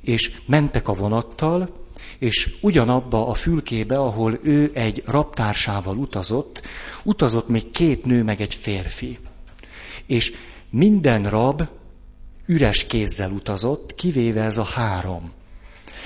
[0.01, 1.81] és mentek a vonattal,
[2.19, 6.62] és ugyanabba a fülkébe, ahol ő egy raptársával utazott,
[7.03, 9.19] utazott még két nő, meg egy férfi.
[10.07, 10.35] És
[10.71, 11.69] minden rab
[12.53, 15.33] üres kézzel utazott, kivéve ez a három.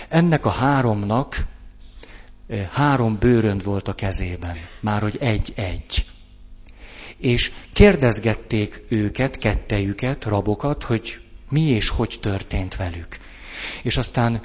[0.08, 1.46] Ennek a háromnak
[2.48, 6.06] eh, három bőrönd volt a kezében, már hogy egy-egy.
[7.16, 13.16] És kérdezgették őket, kettejüket, rabokat, hogy mi és hogy történt velük.
[13.82, 14.42] És aztán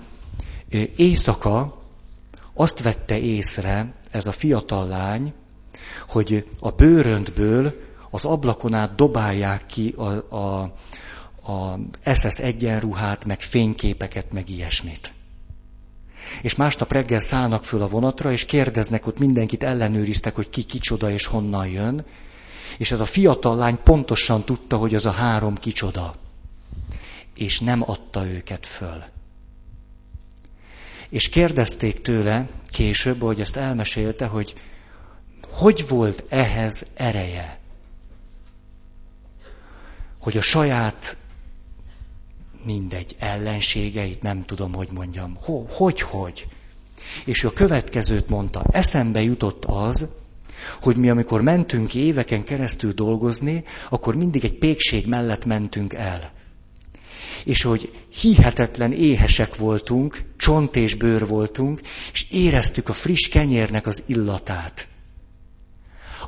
[0.69, 1.81] eh, éjszaka
[2.53, 5.33] azt vette észre ez a fiatal lány,
[6.07, 10.73] hogy a bőröndből az ablakon át dobálják ki a, a,
[11.51, 11.79] a
[12.13, 15.13] SS egyenruhát, meg fényképeket, meg ilyesmit.
[16.41, 21.11] És másnap reggel szállnak föl a vonatra, és kérdeznek, ott mindenkit ellenőriztek, hogy ki kicsoda
[21.11, 22.05] és honnan jön.
[22.77, 26.15] És ez a fiatal lány pontosan tudta, hogy az a három kicsoda.
[27.35, 29.03] És nem adta őket föl.
[31.09, 34.53] És kérdezték tőle később, hogy ezt elmesélte, hogy
[35.51, 37.61] hogy volt ehhez ereje
[40.21, 41.17] hogy a saját
[42.65, 46.47] mindegy ellenségeit, nem tudom, hogy mondjam, Ho, hogy, hogy.
[47.25, 50.07] És a következőt mondta, eszembe jutott az,
[50.81, 56.31] hogy mi amikor mentünk éveken keresztül dolgozni, akkor mindig egy pékség mellett mentünk el.
[57.45, 64.03] És hogy hihetetlen éhesek voltunk, csont és bőr voltunk, és éreztük a friss kenyérnek az
[64.05, 64.87] illatát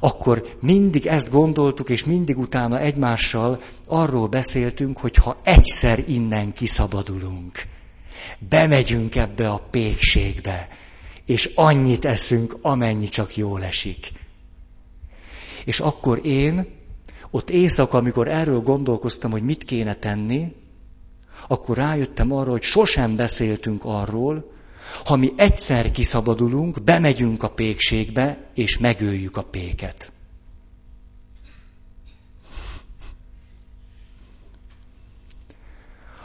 [0.04, 7.64] akkor mindig ezt gondoltuk, és mindig utána egymással arról beszéltünk, hogy ha egyszer innen kiszabadulunk,
[8.50, 10.68] bemegyünk ebbe a pékségbe,
[11.26, 14.12] és annyit eszünk, amennyi csak jól esik.
[15.66, 16.68] És akkor én,
[17.32, 20.56] ott éjszaka, amikor erről gondolkoztam, hogy mit kéne tenni,
[21.48, 24.53] akkor rájöttem arra, hogy sosem beszéltünk arról,
[25.06, 30.14] ha mi egyszer kiszabadulunk, bemegyünk a pékségbe, és megöljük a péket.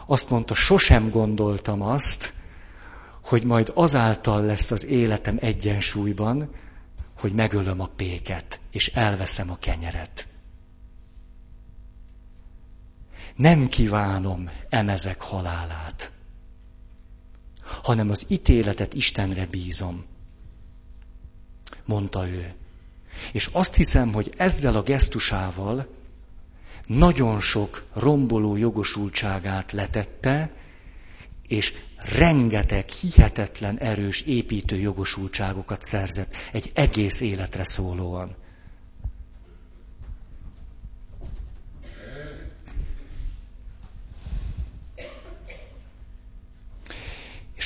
[0.07, 2.33] Azt mondta, sosem gondoltam azt,
[3.23, 6.51] hogy majd azáltal lesz az életem egyensúlyban,
[7.19, 10.29] hogy megölöm a péket, és elveszem a kenyeret.
[13.37, 16.13] Nem kívánom emezek halálát,
[17.83, 20.05] hanem az ítéletet Istenre bízom,
[21.85, 22.55] mondta ő.
[23.33, 25.87] És azt hiszem, hogy ezzel a gesztusával
[26.87, 30.53] nagyon sok romboló jogosultságát letette,
[31.49, 38.37] és rengeteg hihetetlen erős építő jogosultságokat szerzett egy egész életre szólóan.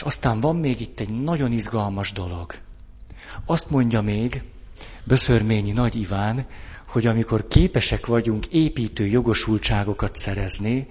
[0.03, 2.55] Aztán van még itt egy nagyon izgalmas dolog.
[3.47, 4.43] Azt mondja még
[5.05, 6.47] Böszörményi Nagy Iván,
[6.87, 10.89] hogy amikor képesek vagyunk építő jogosultságokat szerezni,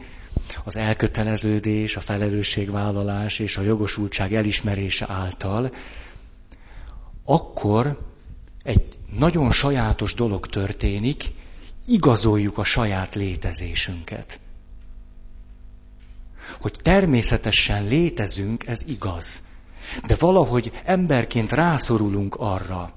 [0.63, 5.73] az elköteleződés, a felelősségvállalás és a jogosultság elismerése által,
[7.25, 8.09] akkor
[8.63, 8.83] egy
[9.17, 11.23] nagyon sajátos dolog történik,
[11.85, 14.39] igazoljuk a saját létezésünket.
[16.59, 19.41] Hogy természetesen létezünk, ez igaz.
[20.05, 22.93] De valahogy emberként rászorulunk arra,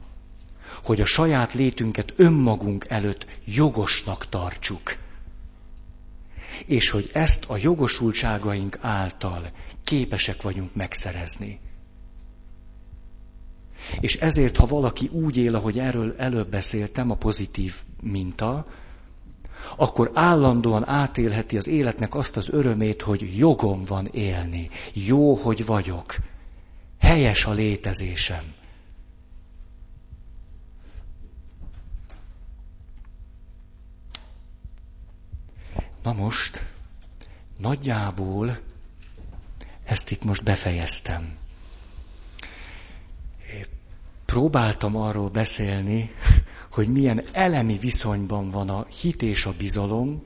[0.84, 4.96] hogy a saját létünket önmagunk előtt jogosnak tartsuk
[6.66, 9.50] és hogy ezt a jogosultságaink által
[9.84, 11.60] képesek vagyunk megszerezni.
[14.00, 18.66] És ezért, ha valaki úgy él, ahogy erről előbb beszéltem, a pozitív minta,
[19.76, 26.16] akkor állandóan átélheti az életnek azt az örömét, hogy jogom van élni, jó, hogy vagyok,
[27.00, 28.52] helyes a létezésem.
[36.02, 36.62] Na most,
[37.56, 38.60] nagyjából
[39.84, 41.36] ezt itt most befejeztem.
[44.24, 46.10] Próbáltam arról beszélni,
[46.74, 50.22] hogy milyen elemi viszonyban van a hit és a bizalom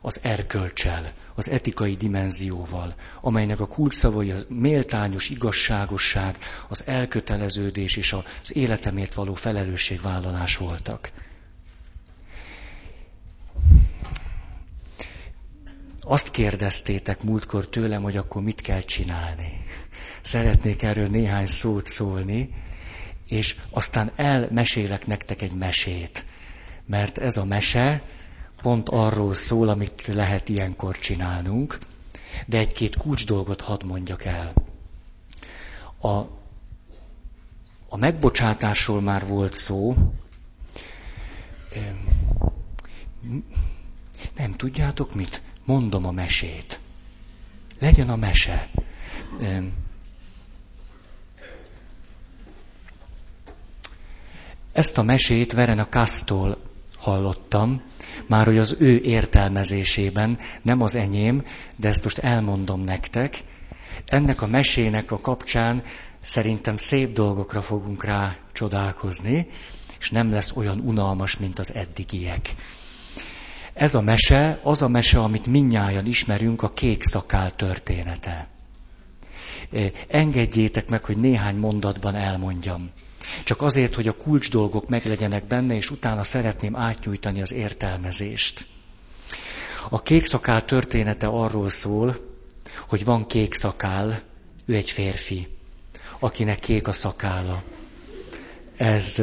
[0.00, 6.38] az erkölcsel, az etikai dimenzióval, amelynek a kulcsszavai a méltányos igazságosság,
[6.68, 11.10] az elköteleződés és az életemért való felelősségvállalás voltak.
[16.00, 19.64] Azt kérdeztétek múltkor tőlem, hogy akkor mit kell csinálni.
[20.22, 22.50] Szeretnék erről néhány szót szólni,
[23.28, 26.24] és aztán elmesélek nektek egy mesét.
[26.86, 28.02] Mert ez a mese
[28.62, 31.78] pont arról szól, amit lehet ilyenkor csinálnunk,
[32.46, 34.52] de egy-két kulcs dolgot hadd mondjak el.
[36.00, 36.08] A,
[37.88, 39.94] a megbocsátásról már volt szó.
[44.36, 45.42] Nem tudjátok mit?
[45.68, 46.80] mondom a mesét.
[47.78, 48.68] Legyen a mese.
[54.78, 56.56] Ezt a mesét Veren a Kasztól
[56.96, 57.82] hallottam,
[58.26, 61.44] már hogy az ő értelmezésében, nem az enyém,
[61.76, 63.38] de ezt most elmondom nektek.
[64.06, 65.82] Ennek a mesének a kapcsán
[66.20, 69.48] szerintem szép dolgokra fogunk rá csodálkozni,
[70.00, 72.54] és nem lesz olyan unalmas, mint az eddigiek.
[73.72, 78.48] Ez a mese, az a mese, amit minnyáján ismerünk, a kék szakál története.
[80.08, 82.90] Engedjétek meg, hogy néhány mondatban elmondjam.
[83.44, 88.66] Csak azért, hogy a kulcs dolgok meglegyenek benne, és utána szeretném átnyújtani az értelmezést.
[89.90, 92.16] A kék szakál története arról szól,
[92.88, 94.22] hogy van kék szakál,
[94.66, 95.48] ő egy férfi,
[96.18, 97.62] akinek kék a szakála.
[98.76, 99.22] Ez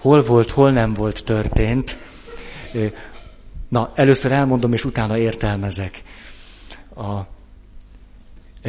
[0.00, 1.96] hol volt, hol nem volt történt.
[3.68, 6.02] Na, először elmondom, és utána értelmezek.
[6.96, 7.18] A,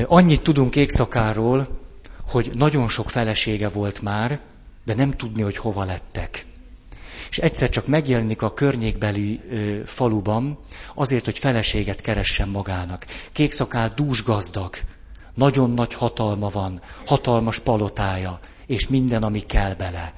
[0.06, 1.68] annyit tudunk égszakáról,
[2.30, 4.40] hogy nagyon sok felesége volt már,
[4.86, 6.46] de nem tudni, hogy hova lettek.
[7.30, 10.60] És egyszer csak megjelenik a környékbeli ö, faluban,
[10.96, 13.06] azért, hogy feleséget keressen magának.
[13.32, 14.76] Kékszakál dús gazdag,
[15.34, 20.14] nagyon nagy hatalma van, hatalmas palotája, és minden, ami kell bele.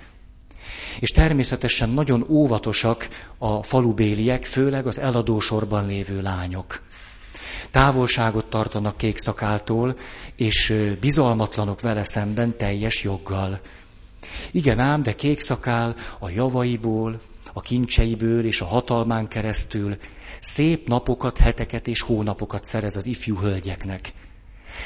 [0.99, 3.07] És természetesen nagyon óvatosak
[3.37, 6.81] a falubéliek, főleg az eladósorban lévő lányok.
[7.71, 9.97] Távolságot tartanak kék szakáltól,
[10.35, 13.59] és bizalmatlanok vele szemben teljes joggal.
[14.51, 17.21] Igen ám, de kék szakál a javaiból,
[17.53, 19.97] a kincseiből és a hatalmán keresztül
[20.39, 24.13] szép napokat, heteket és hónapokat szerez az ifjú hölgyeknek.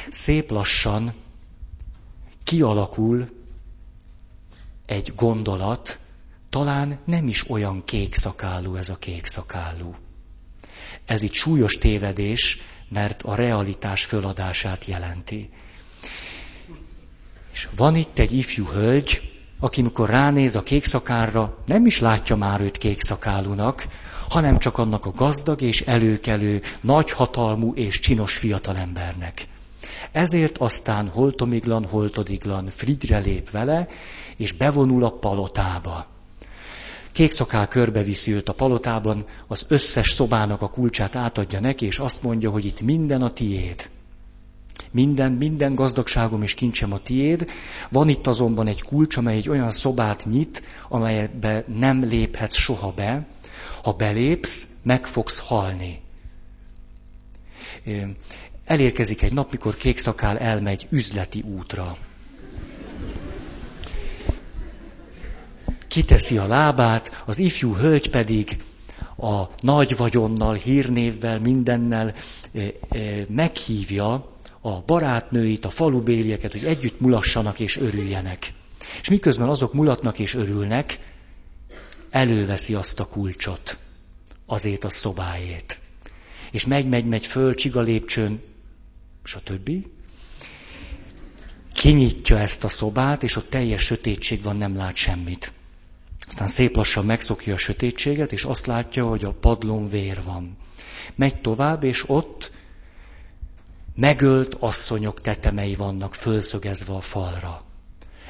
[0.10, 1.14] Szép lassan
[2.44, 3.30] kialakul
[4.86, 6.00] egy gondolat,
[6.50, 9.96] talán nem is olyan kék szakálú ez a kék szakálú.
[11.06, 12.60] Ez itt súlyos tévedés,
[12.96, 15.50] mert a realitás föladását jelenti.
[17.54, 19.22] És van itt egy ifjú hölgy,
[19.60, 23.88] aki mikor ránéz a kékszakárra, nem is látja már őt kékszakálúnak,
[24.30, 29.48] hanem csak annak a gazdag és előkelő, nagyhatalmú és csinos fiatalembernek.
[30.12, 33.88] Ezért aztán holtomiglan, holtodiglan Fridre lép vele,
[34.38, 36.15] és bevonul a palotába.
[37.16, 42.50] Kékszakál körbeviszi őt a palotában, az összes szobának a kulcsát átadja neki, és azt mondja,
[42.50, 43.90] hogy itt minden a tiéd.
[44.92, 47.50] Minden, minden gazdagságom és kincsem a tiéd.
[47.90, 53.28] Van itt azonban egy kulcs, amely egy olyan szobát nyit, amelybe nem léphetsz soha be.
[53.84, 56.02] Ha belépsz, meg fogsz halni.
[58.66, 61.98] Elérkezik egy nap, mikor kékszakál elmegy üzleti útra.
[65.96, 68.58] Kiteszi a lábát, az ifjú hölgy pedig
[69.18, 72.14] a nagy vagyonnal, hírnévvel, mindennel
[73.28, 78.54] meghívja a barátnőit, a falubélieket, hogy együtt mulassanak és örüljenek.
[79.02, 81.00] És miközben azok mulatnak és örülnek,
[82.10, 83.78] előveszi azt a kulcsot,
[84.46, 85.80] azért a szobájét.
[86.52, 88.42] És megy, megy, megy föl, csiga lépcsőn,
[89.44, 89.92] többi.
[91.74, 95.54] Kinyitja ezt a szobát, és ott teljes sötétség van, nem lát semmit.
[96.28, 100.58] Aztán szép lassan megszokja a sötétséget, és azt látja, hogy a padlón vér van.
[101.16, 102.52] Megy tovább, és ott
[103.96, 107.64] megölt asszonyok tetemei vannak fölszögezve a falra.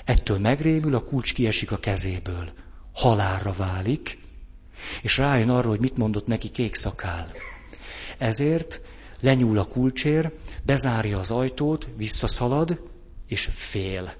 [0.05, 2.49] Ettől megrémül, a kulcs kiesik a kezéből.
[2.93, 4.17] Halálra válik,
[5.01, 7.31] és rájön arra, hogy mit mondott neki kék szakál.
[8.17, 8.81] Ezért
[9.19, 10.31] lenyúl a kulcsér,
[10.63, 12.89] bezárja az ajtót, visszaszalad,
[13.27, 14.13] és fél.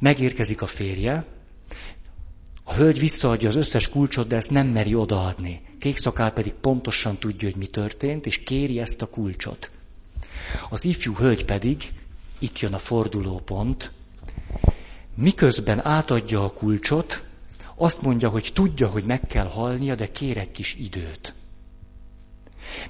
[0.00, 1.24] Megérkezik a férje,
[2.64, 5.62] a hölgy visszaadja az összes kulcsot, de ezt nem meri odaadni.
[5.78, 9.70] Kékszakál pedig pontosan tudja, hogy mi történt, és kéri ezt a kulcsot.
[10.70, 11.82] Az ifjú hölgy pedig,
[12.38, 13.92] itt jön a fordulópont,
[15.14, 17.24] miközben átadja a kulcsot,
[17.76, 21.34] azt mondja, hogy tudja, hogy meg kell halnia, de kér egy kis időt.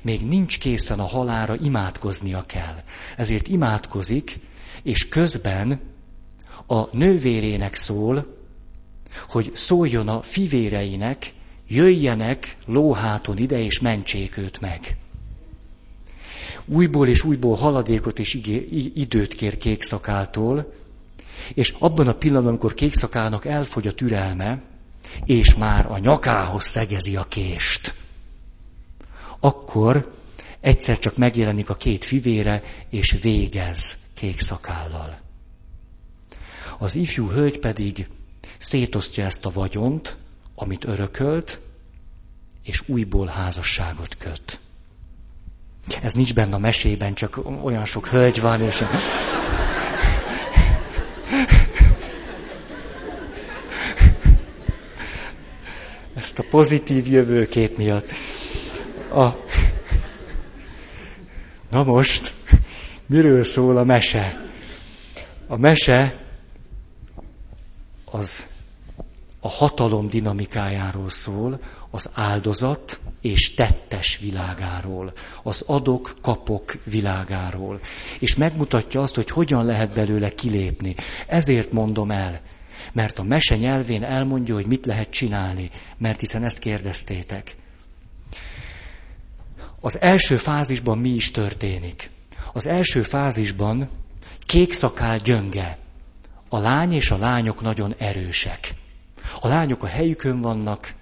[0.03, 2.83] Még nincs készen a halára, imádkoznia kell.
[3.17, 4.39] Ezért imádkozik,
[4.83, 5.81] és közben
[6.67, 8.44] a nővérének szól,
[9.29, 11.33] hogy szóljon a fivéreinek,
[11.69, 14.97] jöjjenek lóháton ide, és mentsék őt meg
[16.65, 18.35] újból és újból haladékot és
[18.95, 20.73] időt kér kékszakáltól,
[21.55, 24.63] és abban a pillanatban, amikor kékszakának elfogy a türelme,
[25.25, 27.95] és már a nyakához szegezi a kést,
[29.41, 30.13] akkor
[30.61, 35.19] egyszer csak megjelenik a két fivére, és végez kékszakállal.
[36.79, 38.09] Az ifjú hölgy pedig
[38.65, 40.17] szétosztja ezt a vagyont,
[40.55, 41.61] amit örökölt,
[42.65, 44.61] és újból házasságot köt.
[46.03, 48.83] Ez nincs benne a mesében, csak olyan sok hölgy van, és...
[56.15, 58.11] Ezt a pozitív jövőkép miatt.
[59.13, 59.29] A...
[61.71, 62.35] Na most,
[63.07, 64.51] miről szól a mese?
[65.47, 66.23] A mese
[68.05, 68.54] az
[69.45, 77.81] a hatalom dinamikájáról szól, az áldozat és tettes világáról, az adok-kapok világáról.
[78.19, 80.95] És megmutatja azt, hogy hogyan lehet belőle kilépni.
[81.27, 82.41] Ezért mondom el,
[82.93, 87.57] mert a mese nyelvén elmondja, hogy mit lehet csinálni, mert hiszen ezt kérdeztétek.
[89.81, 92.11] Az első fázisban mi is történik?
[92.53, 93.89] Az első fázisban
[94.47, 95.79] kék szakál gyönge.
[96.49, 98.75] A lány és a lányok nagyon erősek.
[99.45, 100.95] A lányok a helyükön vannak,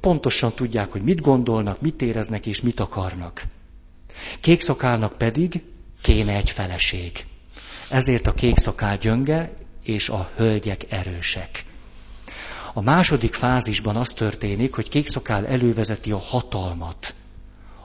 [0.00, 3.42] pontosan tudják, hogy mit gondolnak, mit éreznek és mit akarnak.
[4.40, 5.62] Kékszakálnak pedig
[6.00, 7.26] kéne egy feleség.
[7.90, 11.64] Ezért a kékszakál gyönge és a hölgyek erősek.
[12.72, 17.14] A második fázisban az történik, hogy kékszakál elővezeti a hatalmat,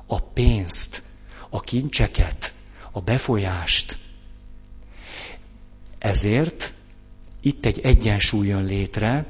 [0.06, 1.04] a pénzt,
[1.50, 2.54] a kincseket,
[2.92, 3.98] a befolyást.
[5.98, 6.74] Ezért
[7.42, 9.26] itt egy egyensúly jön létre,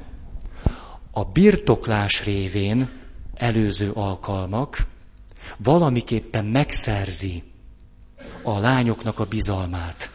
[1.14, 2.90] a birtoklás révén
[3.34, 4.86] előző alkalmak
[5.58, 7.42] valamiképpen megszerzi
[8.42, 10.10] a lányoknak a bizalmát.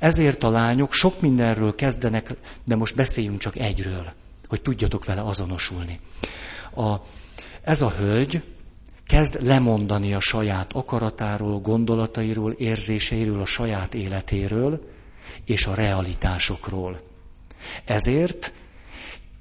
[0.00, 4.12] Ezért a lányok sok mindenről kezdenek, de most beszéljünk csak egyről,
[4.48, 6.00] hogy tudjatok vele azonosulni.
[6.74, 6.94] A,
[7.62, 8.42] ez a hölgy
[9.06, 14.90] kezd lemondani a saját akaratáról, gondolatairól, érzéseiről, a saját életéről
[15.44, 17.00] és a realitásokról.
[17.84, 18.52] Ezért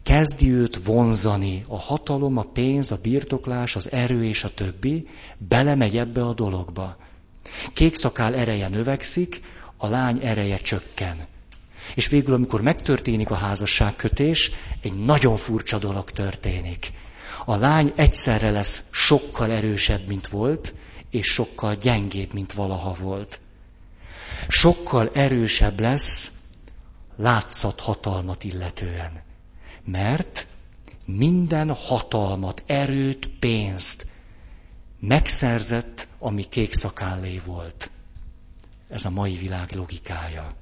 [0.06, 5.98] kezdi őt vonzani a hatalom, a pénz, a birtoklás, az erő és a többi, belemegy
[5.98, 6.98] ebbe a dologba.
[7.74, 9.42] Kékszakál ereje növekszik,
[9.78, 11.28] a lány ereje csökken.
[11.96, 14.52] És végül, amikor megtörténik a házasságkötés,
[14.82, 16.92] egy nagyon furcsa dolog történik.
[17.46, 20.74] A lány egyszerre lesz sokkal erősebb, mint volt,
[21.10, 23.40] és sokkal gyengébb, mint valaha volt.
[24.48, 26.32] Sokkal erősebb lesz
[27.16, 29.24] látszat hatalmat illetően.
[29.86, 30.48] Mert
[31.06, 34.06] minden hatalmat, erőt, pénzt
[35.00, 37.92] megszerzett, ami kékszakállé volt.
[38.90, 40.56] Ez a mai világ logikája.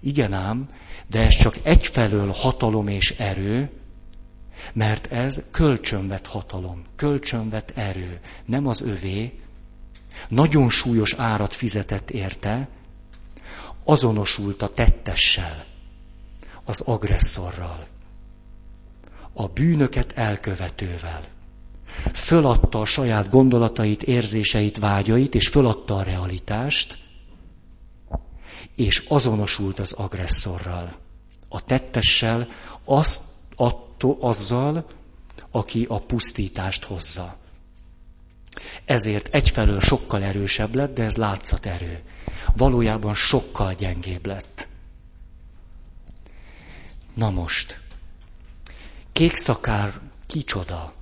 [0.00, 0.68] Igen ám,
[1.06, 3.70] de ez csak egyfelől hatalom és erő,
[4.72, 9.40] mert ez kölcsönvet hatalom, kölcsönvet erő, nem az övé.
[10.28, 12.68] Nagyon súlyos árat fizetett érte,
[13.84, 15.64] azonosult a tettessel,
[16.64, 17.86] az agresszorral,
[19.38, 21.24] a bűnöket elkövetővel.
[22.12, 26.98] Föladta a saját gondolatait, érzéseit, vágyait, és föladta a realitást,
[28.76, 30.92] és azonosult az agresszorral.
[31.48, 32.48] A tettessel,
[32.84, 33.22] azt
[33.56, 34.86] attól, azzal,
[35.50, 37.36] aki a pusztítást hozza.
[38.84, 42.02] Ezért egyfelől sokkal erősebb lett, de ez látszat erő.
[42.56, 44.68] Valójában sokkal gyengébb lett.
[47.14, 47.84] Na most,
[49.16, 50.92] kékszakár kicsoda?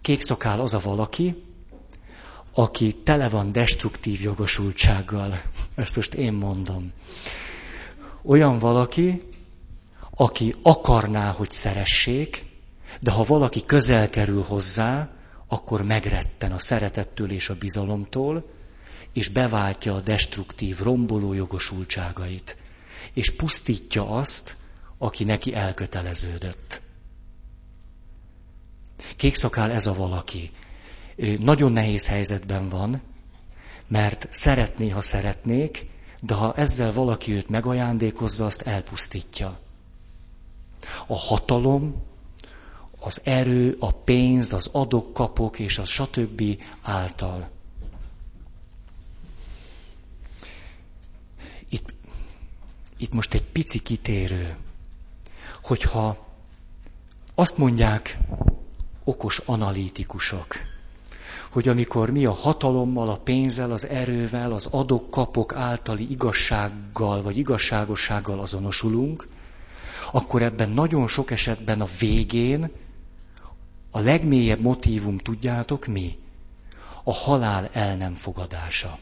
[0.00, 1.44] Kékszakál az a valaki,
[2.54, 5.40] aki tele van destruktív jogosultsággal.
[5.74, 6.92] Ezt most én mondom.
[8.22, 9.22] Olyan valaki,
[10.10, 12.44] aki akarná, hogy szeressék,
[13.00, 15.10] de ha valaki közel kerül hozzá,
[15.48, 18.50] akkor megretten a szeretettől és a bizalomtól,
[19.12, 22.56] és beváltja a destruktív, romboló jogosultságait,
[23.12, 24.56] és pusztítja azt,
[24.98, 26.82] aki neki elköteleződött.
[29.16, 30.50] Kékszakál ez a valaki.
[31.38, 33.02] Nagyon nehéz helyzetben van,
[33.86, 35.86] mert szeretné, ha szeretnék,
[36.20, 39.58] de ha ezzel valaki őt megajándékozza, azt elpusztítja.
[41.06, 42.02] A hatalom,
[43.00, 46.42] az erő, a pénz, az adok-kapok és az stb.
[46.82, 47.48] által.
[51.68, 51.94] Itt,
[52.96, 54.56] itt most egy pici kitérő,
[55.62, 56.26] hogyha
[57.34, 58.18] azt mondják
[59.04, 60.46] okos analitikusok,
[61.50, 68.40] hogy amikor mi a hatalommal, a pénzzel, az erővel, az adok-kapok általi igazsággal vagy igazságossággal
[68.40, 69.28] azonosulunk,
[70.12, 72.70] akkor ebben nagyon sok esetben a végén
[73.90, 76.18] a legmélyebb motívum, tudjátok mi?
[77.04, 78.98] A halál el nem fogadása.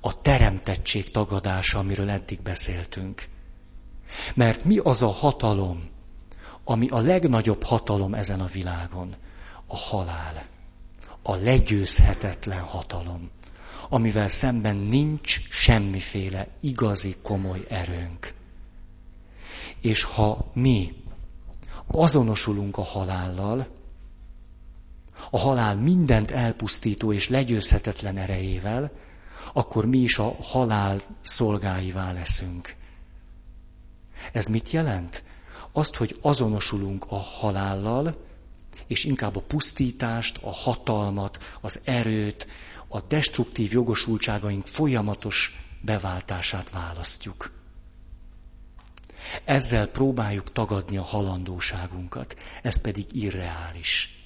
[0.00, 3.24] A teremtettség tagadása, amiről eddig beszéltünk.
[4.34, 5.88] Mert mi az a hatalom,
[6.70, 9.14] ami a legnagyobb hatalom ezen a világon?
[9.66, 10.46] A halál.
[11.22, 13.30] A legyőzhetetlen hatalom,
[13.88, 18.34] amivel szemben nincs semmiféle igazi komoly erőnk.
[19.80, 21.02] És ha mi
[21.86, 23.66] azonosulunk a halállal,
[25.30, 28.90] a halál mindent elpusztító és legyőzhetetlen erejével,
[29.52, 32.74] akkor mi is a halál szolgáivá leszünk.
[34.32, 35.24] Ez mit jelent?
[35.72, 38.24] Azt, hogy azonosulunk a halállal,
[38.86, 42.46] és inkább a pusztítást, a hatalmat, az erőt,
[42.88, 47.52] a destruktív jogosultságaink folyamatos beváltását választjuk.
[49.44, 54.18] Ezzel próbáljuk tagadni a halandóságunkat, ez pedig irreális.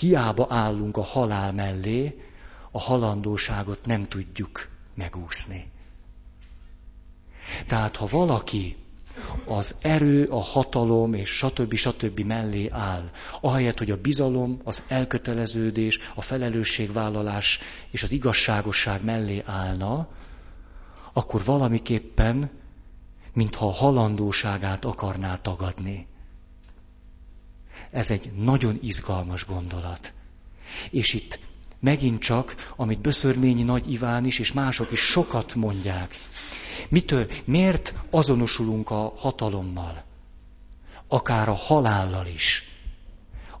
[0.00, 2.22] Hiába állunk a halál mellé,
[2.70, 5.70] a halandóságot nem tudjuk megúszni.
[7.66, 8.76] Tehát ha valaki
[9.44, 11.74] az erő, a hatalom és stb.
[11.74, 12.20] stb.
[12.20, 13.10] mellé áll,
[13.40, 17.58] ahelyett, hogy a bizalom, az elköteleződés, a felelősségvállalás
[17.90, 20.08] és az igazságosság mellé állna,
[21.12, 22.50] akkor valamiképpen
[23.38, 26.06] mintha a halandóságát akarná tagadni.
[27.90, 30.12] Ez egy nagyon izgalmas gondolat.
[30.90, 31.38] És itt
[31.80, 36.14] megint csak, amit Böszörményi Nagy Iván is, és mások is sokat mondják.
[36.88, 40.04] Mitől, miért azonosulunk a hatalommal?
[41.08, 42.64] Akár a halállal is.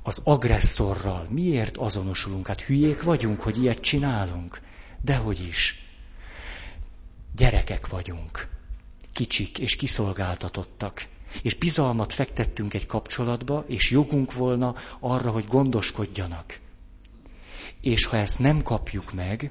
[0.02, 1.26] Az agresszorral.
[1.30, 2.46] Miért azonosulunk?
[2.46, 4.60] Hát hülyék vagyunk, hogy ilyet csinálunk.
[5.02, 5.82] Dehogy is.
[7.36, 8.56] Gyerekek vagyunk
[9.18, 11.06] kicsik és kiszolgáltatottak.
[11.42, 16.60] És bizalmat fektettünk egy kapcsolatba, és jogunk volna arra, hogy gondoskodjanak.
[17.80, 19.50] És ha ezt nem kapjuk meg,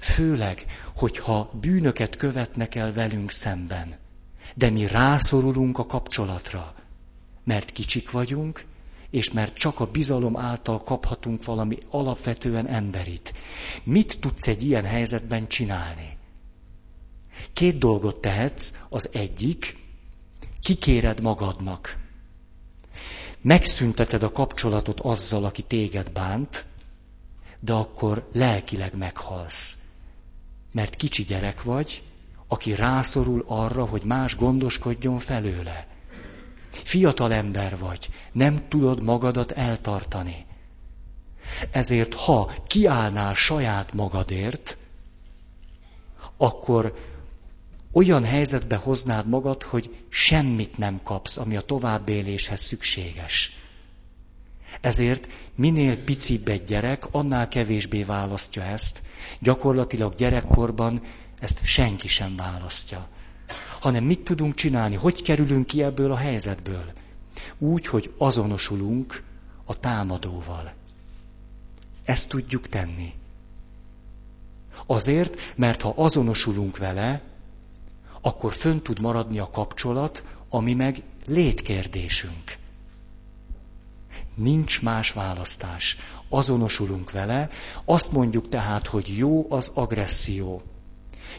[0.00, 0.64] főleg,
[0.96, 3.96] hogyha bűnöket követnek el velünk szemben,
[4.54, 6.74] de mi rászorulunk a kapcsolatra,
[7.44, 8.64] mert kicsik vagyunk,
[9.10, 13.32] és mert csak a bizalom által kaphatunk valami alapvetően emberit.
[13.84, 16.16] Mit tudsz egy ilyen helyzetben csinálni?
[17.52, 19.76] Két dolgot tehetsz, az egyik,
[20.62, 21.98] kikéred magadnak.
[23.40, 26.66] Megszünteted a kapcsolatot azzal, aki téged bánt,
[27.60, 29.76] de akkor lelkileg meghalsz.
[30.72, 32.02] Mert kicsi gyerek vagy,
[32.48, 35.86] aki rászorul arra, hogy más gondoskodjon felőle.
[36.70, 40.46] Fiatal ember vagy, nem tudod magadat eltartani.
[41.70, 44.78] Ezért, ha kiállnál saját magadért,
[46.36, 46.94] akkor
[47.92, 53.52] olyan helyzetbe hoznád magad, hogy semmit nem kapsz, ami a továbbéléshez szükséges.
[54.80, 59.02] Ezért minél picibb egy gyerek, annál kevésbé választja ezt.
[59.40, 61.02] Gyakorlatilag gyerekkorban
[61.40, 63.08] ezt senki sem választja.
[63.80, 64.94] Hanem mit tudunk csinálni?
[64.94, 66.92] Hogy kerülünk ki ebből a helyzetből?
[67.58, 69.22] Úgy, hogy azonosulunk
[69.64, 70.72] a támadóval.
[72.04, 73.12] Ezt tudjuk tenni.
[74.86, 77.22] Azért, mert ha azonosulunk vele,
[78.20, 82.57] akkor fönn tud maradni a kapcsolat, ami meg létkérdésünk.
[84.38, 85.96] Nincs más választás.
[86.28, 87.48] Azonosulunk vele,
[87.84, 90.62] azt mondjuk tehát, hogy jó az agresszió.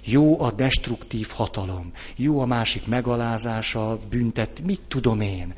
[0.03, 1.91] Jó a destruktív hatalom.
[2.15, 5.53] Jó a másik megalázása, büntet, mit tudom én.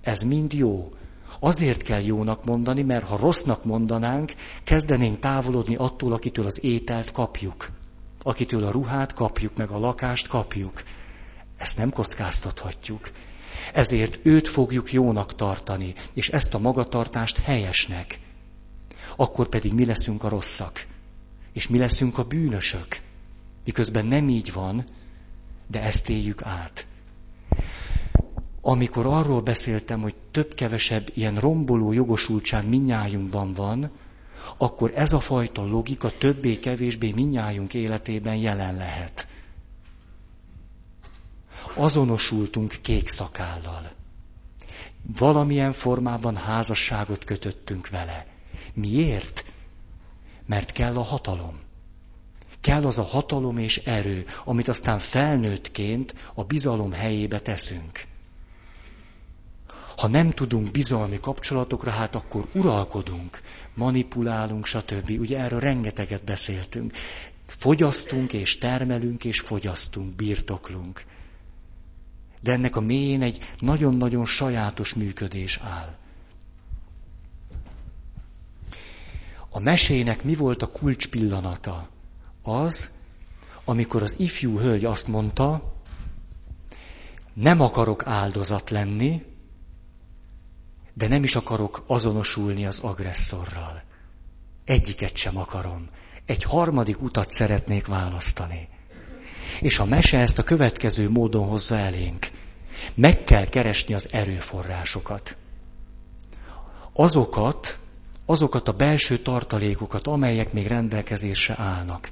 [0.00, 0.92] Ez mind jó.
[1.40, 4.32] Azért kell jónak mondani, mert ha rossznak mondanánk,
[4.64, 7.70] kezdenénk távolodni attól, akitől az ételt kapjuk.
[8.22, 10.82] Akitől a ruhát kapjuk, meg a lakást kapjuk.
[11.56, 13.10] Ezt nem kockáztathatjuk.
[13.72, 18.20] Ezért őt fogjuk jónak tartani, és ezt a magatartást helyesnek.
[19.16, 20.86] Akkor pedig mi leszünk a rosszak,
[21.52, 23.00] és mi leszünk a bűnösök.
[23.64, 24.84] Miközben nem így van,
[25.66, 26.86] de ezt éljük át.
[28.60, 33.90] Amikor arról beszéltem, hogy több-kevesebb ilyen romboló jogosultság minnyájunkban van,
[34.56, 39.26] akkor ez a fajta logika többé-kevésbé minnyájunk életében jelen lehet.
[41.74, 43.90] Azonosultunk kék szakállal.
[45.18, 48.26] Valamilyen formában házasságot kötöttünk vele.
[48.74, 49.44] Miért?
[50.46, 51.60] Mert kell a hatalom.
[52.60, 58.04] Kell az a hatalom és erő, amit aztán felnőttként a bizalom helyébe teszünk.
[59.96, 63.40] Ha nem tudunk bizalmi kapcsolatokra, hát akkor uralkodunk,
[63.74, 65.10] manipulálunk, stb.
[65.20, 66.92] Ugye erről rengeteget beszéltünk.
[67.46, 71.04] Fogyasztunk és termelünk és fogyasztunk, birtoklunk.
[72.42, 75.96] De ennek a mélyén egy nagyon-nagyon sajátos működés áll.
[79.48, 81.88] A mesének mi volt a kulcs pillanata?
[82.42, 82.90] Az,
[83.64, 85.74] amikor az ifjú hölgy azt mondta,
[87.32, 89.22] nem akarok áldozat lenni,
[90.94, 93.82] de nem is akarok azonosulni az agresszorral.
[94.64, 95.88] Egyiket sem akarom.
[96.26, 98.68] Egy harmadik utat szeretnék választani.
[99.62, 102.26] És a mese ezt a következő módon hozza elénk.
[102.94, 105.36] Meg kell keresni az erőforrásokat.
[106.92, 107.78] Azokat,
[108.26, 112.10] azokat a belső tartalékokat, amelyek még rendelkezésre állnak.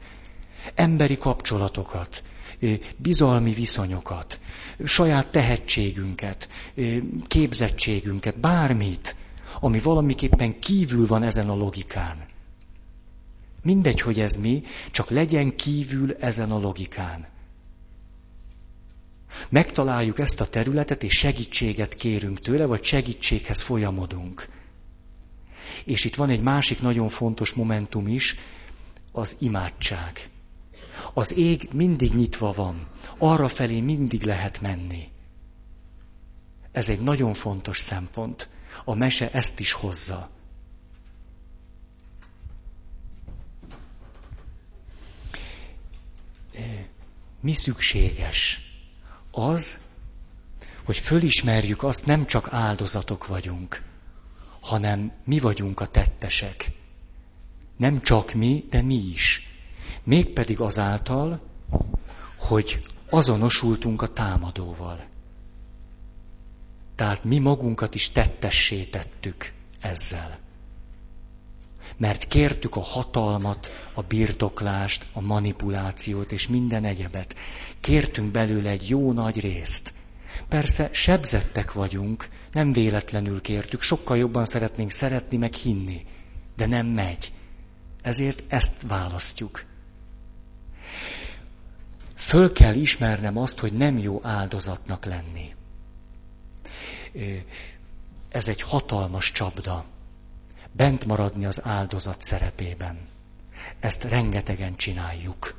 [0.75, 2.23] Emberi kapcsolatokat,
[2.97, 4.41] bizalmi viszonyokat,
[4.85, 6.49] saját tehetségünket,
[7.27, 9.17] képzettségünket, bármit,
[9.61, 12.17] ami valamiképpen kívül van ezen a logikán.
[13.63, 17.27] Mindegy, hogy ez mi, csak legyen kívül ezen a logikán.
[19.51, 24.49] Megtaláljuk ezt a területet, és segítséget kérünk tőle, vagy segítséghez folyamodunk.
[25.85, 28.37] És itt van egy másik nagyon fontos momentum is,
[29.13, 30.31] az imádság.
[31.15, 32.89] Az ég mindig nyitva van,
[33.19, 35.09] arra felé mindig lehet menni.
[36.73, 38.49] Ez egy nagyon fontos szempont.
[38.85, 40.31] A mese ezt is hozza.
[47.41, 48.70] Mi szükséges?
[49.41, 49.79] Az,
[50.85, 53.83] hogy fölismerjük azt, nem csak áldozatok vagyunk,
[54.61, 56.73] hanem mi vagyunk a tettesek.
[57.77, 59.47] Nem csak mi, de mi is.
[60.03, 61.41] Mégpedig azáltal,
[62.39, 65.05] hogy azonosultunk a támadóval.
[66.95, 70.39] Tehát mi magunkat is tettessé tettük ezzel.
[72.01, 77.35] Mert kértük a hatalmat, a birtoklást, a manipulációt és minden egyebet.
[77.81, 79.93] Kértünk belőle egy jó nagy részt.
[80.49, 86.07] Persze sebzettek vagyunk, nem véletlenül kértük, sokkal jobban szeretnénk szeretni, meg hinni,
[86.57, 87.33] de nem megy.
[88.03, 89.65] Ezért ezt választjuk.
[92.17, 95.55] Föl kell ismernem azt, hogy nem jó áldozatnak lenni.
[98.29, 99.85] Ez egy hatalmas csapda.
[100.73, 103.09] Bent maradni az áldozat szerepében.
[103.81, 105.59] Ezt rengetegen csináljuk.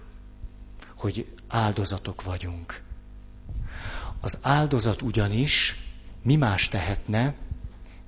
[0.97, 2.83] hogy áldozatok vagyunk.
[4.19, 5.75] Az áldozat ugyanis
[6.23, 7.35] mi más tehetne,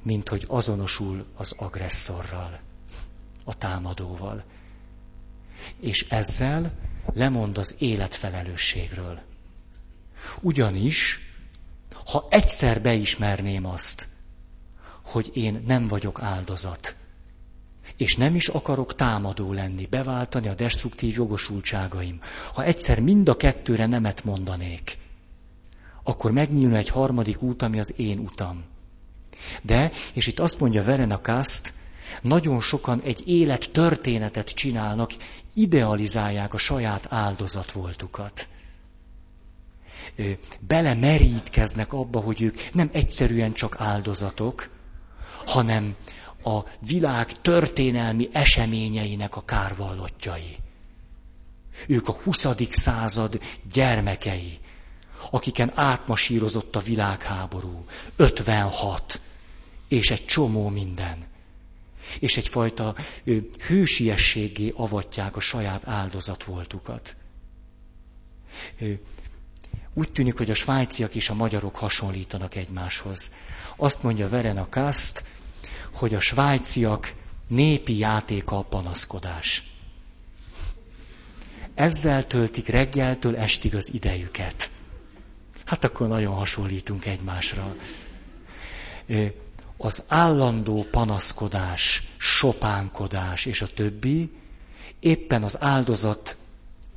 [0.03, 2.59] mint hogy azonosul az agresszorral,
[3.43, 4.43] a támadóval.
[5.79, 6.71] És ezzel
[7.13, 9.21] lemond az életfelelősségről.
[10.41, 11.19] Ugyanis,
[12.05, 14.07] ha egyszer beismerném azt,
[15.03, 16.95] hogy én nem vagyok áldozat,
[17.97, 22.19] és nem is akarok támadó lenni, beváltani a destruktív jogosultságaim,
[22.53, 24.97] ha egyszer mind a kettőre nemet mondanék,
[26.03, 28.63] akkor megnyílna egy harmadik út, ami az én utam.
[29.61, 31.73] De, és itt azt mondja Verena Kast,
[32.21, 35.11] nagyon sokan egy élet történetet csinálnak,
[35.53, 38.47] idealizálják a saját áldozat voltukat.
[40.59, 44.69] Belemerítkeznek abba, hogy ők nem egyszerűen csak áldozatok,
[45.45, 45.95] hanem
[46.43, 50.57] a világ történelmi eseményeinek a kárvallottjai.
[51.87, 52.47] Ők a 20.
[52.69, 53.39] század
[53.73, 54.59] gyermekei,
[55.31, 57.85] akiken átmasírozott a világháború,
[58.15, 59.21] 56,
[59.87, 61.25] és egy csomó minden.
[62.19, 62.95] És egyfajta
[63.67, 67.15] hősiességé avatják a saját áldozat voltukat.
[69.93, 73.31] Úgy tűnik, hogy a svájciak és a magyarok hasonlítanak egymáshoz.
[73.75, 75.23] Azt mondja Verena Kast,
[75.93, 77.13] hogy a svájciak
[77.47, 79.71] népi játéka a panaszkodás.
[81.75, 84.71] Ezzel töltik reggeltől estig az idejüket.
[85.65, 87.75] Hát akkor nagyon hasonlítunk egymásra.
[89.77, 94.31] Az állandó panaszkodás, sopánkodás és a többi
[94.99, 96.37] éppen az áldozat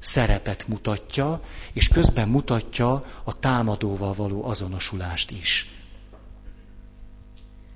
[0.07, 1.42] szerepet mutatja,
[1.72, 5.70] és közben mutatja a támadóval való azonosulást is.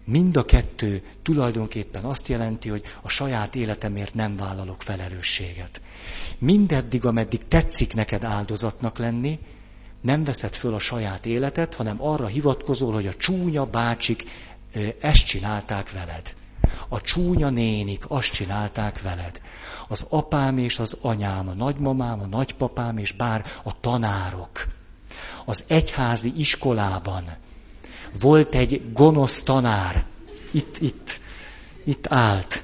[0.05, 5.81] Mind a kettő tulajdonképpen azt jelenti, hogy a saját életemért nem vállalok felelősséget.
[6.39, 9.39] Mindeddig, ameddig tetszik neked áldozatnak lenni,
[10.01, 14.25] nem veszed föl a saját életet, hanem arra hivatkozol, hogy a csúnya bácsik
[15.01, 16.35] ezt csinálták veled.
[16.93, 19.41] A csúnya nénik azt csinálták veled.
[19.89, 24.67] Az apám és az anyám, a nagymamám, a nagypapám és bár a tanárok.
[25.45, 27.37] Az egyházi iskolában
[28.21, 30.05] volt egy gonosz tanár,
[30.51, 31.21] itt, itt,
[31.85, 32.63] itt állt.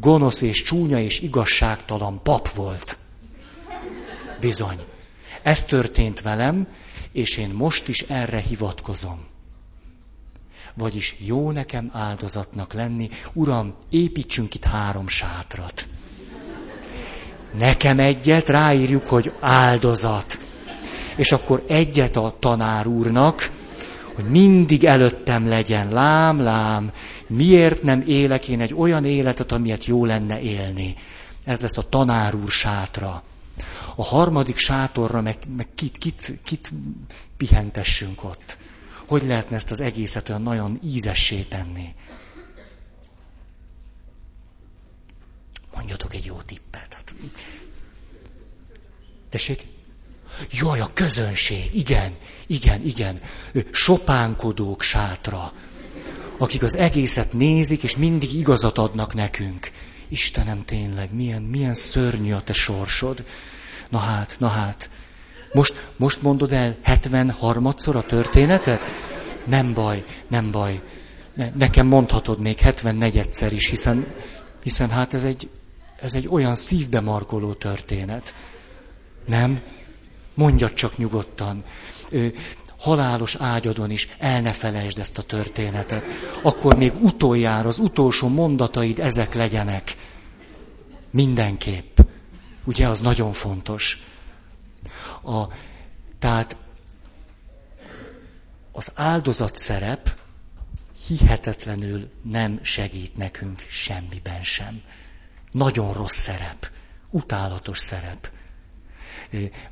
[0.00, 2.98] Gonosz és csúnya és igazságtalan pap volt.
[4.40, 4.84] Bizony.
[5.42, 6.66] Ez történt velem,
[7.12, 9.26] és én most is erre hivatkozom.
[10.76, 15.88] Vagyis jó nekem áldozatnak lenni, Uram, építsünk itt három sátrat.
[17.58, 20.38] Nekem egyet, ráírjuk, hogy áldozat.
[21.16, 23.50] És akkor egyet a tanár úrnak,
[24.14, 26.92] hogy mindig előttem legyen, lám, lám,
[27.26, 30.94] miért nem élek én egy olyan életet, amilyet jó lenne élni.
[31.44, 33.22] Ez lesz a tanár úr sátra.
[33.94, 36.72] A harmadik sátorra meg, meg kit, kit, kit
[37.36, 38.58] pihentessünk ott.
[39.06, 41.94] Hogy lehetne ezt az egészet olyan nagyon ízessé tenni?
[45.74, 46.94] Mondjatok egy jó tippet.
[46.94, 47.14] Hát,
[49.28, 49.66] tessék?
[50.50, 53.20] Jaj, a közönség, igen, igen, igen.
[53.70, 55.52] Sopánkodók sátra,
[56.38, 59.70] akik az egészet nézik, és mindig igazat adnak nekünk.
[60.08, 63.24] Istenem, tényleg, milyen, milyen szörnyű a te sorsod.
[63.90, 64.90] Na hát, na hát.
[65.56, 68.80] Most, most mondod el 73-szor a történetet?
[69.44, 70.82] Nem baj, nem baj.
[71.34, 74.06] Ne, nekem mondhatod még 74-szer is, hiszen,
[74.62, 75.48] hiszen hát ez egy,
[76.00, 78.34] ez egy olyan szívbe markoló történet.
[79.26, 79.60] Nem?
[80.34, 81.64] Mondjad csak nyugodtan.
[82.10, 82.26] Ö,
[82.78, 86.04] halálos ágyadon is el ne felejtsd ezt a történetet.
[86.42, 89.96] Akkor még utoljára az utolsó mondataid ezek legyenek.
[91.10, 91.98] Mindenképp.
[92.64, 94.00] Ugye az nagyon fontos.
[95.26, 95.48] A,
[96.18, 96.56] tehát
[98.72, 100.20] az áldozat szerep
[101.06, 104.82] hihetetlenül nem segít nekünk semmiben sem.
[105.50, 106.70] Nagyon rossz szerep,
[107.10, 108.30] utálatos szerep.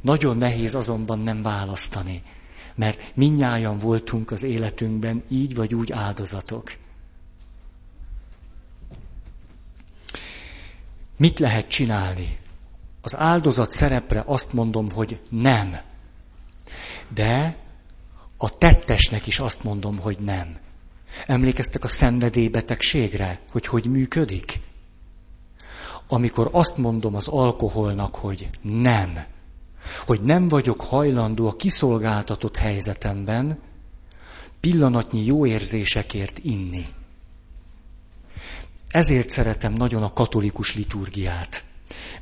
[0.01, 2.23] Nagyon nehéz azonban nem választani,
[2.75, 6.73] mert minnyáján voltunk az életünkben így vagy úgy áldozatok.
[11.17, 12.39] Mit lehet csinálni?
[13.05, 15.77] Az áldozat szerepre azt mondom, hogy nem.
[17.15, 17.57] De
[18.37, 20.59] a tettesnek is azt mondom, hogy nem.
[21.27, 24.61] Emlékeztek a szenvedélybetegségre, hogy hogy működik?
[26.09, 29.25] Amikor azt mondom az alkoholnak, hogy nem,
[30.07, 33.59] hogy nem vagyok hajlandó a kiszolgáltatott helyzetemben
[34.61, 36.87] pillanatnyi jó érzésekért inni.
[38.89, 41.65] Ezért szeretem nagyon a katolikus liturgiát,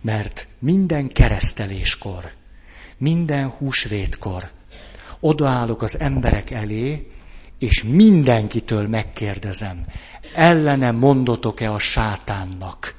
[0.03, 2.31] mert minden kereszteléskor,
[2.99, 4.51] minden húsvétkor
[5.21, 7.11] odaállok az emberek elé,
[7.59, 9.85] és mindenkitől megkérdezem,
[10.35, 12.95] ellene mondotok-e a sátánnak,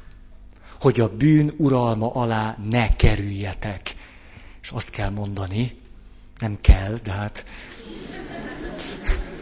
[0.80, 3.96] hogy a bűn uralma alá ne kerüljetek.
[4.62, 5.80] És azt kell mondani,
[6.40, 7.46] nem kell, de hát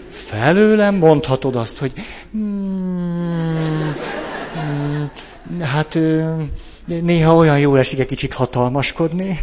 [0.10, 1.94] felőlem mondhatod azt, hogy
[2.32, 3.81] hmm,
[5.62, 6.00] hát
[6.86, 9.40] néha olyan jó esik egy kicsit hatalmaskodni,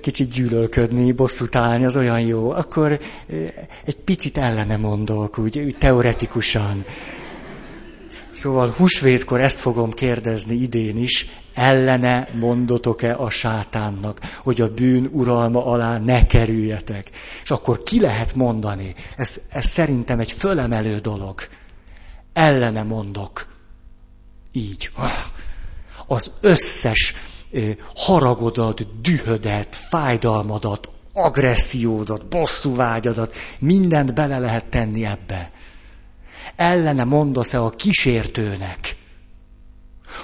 [0.00, 2.50] kicsit gyűlölködni, bosszút állni, az olyan jó.
[2.50, 3.00] Akkor
[3.84, 6.84] egy picit ellene mondok, úgy, úgy teoretikusan.
[8.30, 15.66] Szóval húsvétkor ezt fogom kérdezni idén is, ellene mondotok-e a sátánnak, hogy a bűn uralma
[15.66, 17.10] alá ne kerüljetek.
[17.42, 18.94] És akkor ki lehet mondani?
[19.16, 21.40] Ez, ez szerintem egy fölemelő dolog.
[22.32, 23.57] Ellene mondok.
[24.52, 24.90] Így.
[26.06, 27.14] Az összes
[27.94, 35.50] haragodat, dühödet, fájdalmadat, agressziódat, bosszúvágyadat, mindent bele lehet tenni ebbe.
[36.56, 38.96] Ellene mondasz-e a kísértőnek,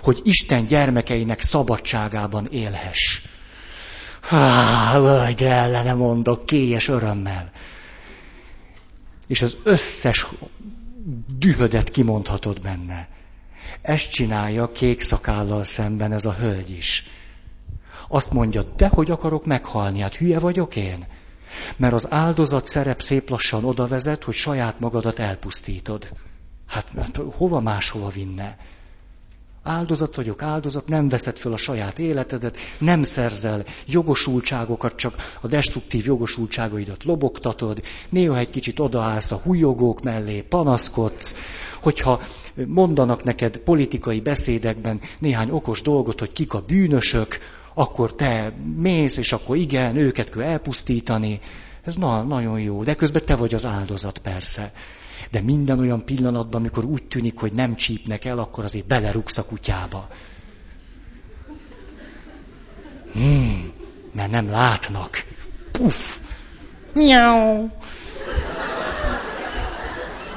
[0.03, 3.23] hogy Isten gyermekeinek szabadságában élhess?
[4.21, 4.99] Há,
[5.37, 7.51] de ellene mondok, kélyes örömmel.
[9.27, 10.27] És az összes
[11.39, 13.09] dühödet kimondhatod benne.
[13.85, 17.07] Ezt csinálja kék szakállal szemben ez a hölgy is.
[18.09, 21.07] Azt mondja, de hogy akarok meghalni, hát hülye vagyok én?
[21.77, 26.13] Mert az áldozat szerep szép lassan oda vezet, hogy saját magadat elpusztítod.
[26.69, 28.57] Hát, hát hova máshova vinne?
[29.63, 36.07] Áldozat vagyok, áldozat, nem veszed föl a saját életedet, nem szerzel jogosultságokat, csak a destruktív
[36.07, 41.37] jogosultságaidat lobogtatod, néha egy kicsit odaállsz a hújogók mellé, panaszkodsz,
[41.83, 42.21] hogyha
[42.67, 47.39] mondanak neked politikai beszédekben néhány okos dolgot, hogy kik a bűnösök,
[47.75, 51.41] akkor te mész, és akkor igen, őket kell elpusztítani.
[51.85, 54.73] Ez na, nagyon jó, de közben te vagy az áldozat persze.
[55.31, 59.45] De minden olyan pillanatban, amikor úgy tűnik, hogy nem csípnek el, akkor azért belerugsz a
[59.45, 60.09] kutyába.
[63.13, 63.73] Hmm,
[64.13, 65.25] mert nem látnak.
[65.73, 66.19] Puff!
[66.93, 67.69] Miau!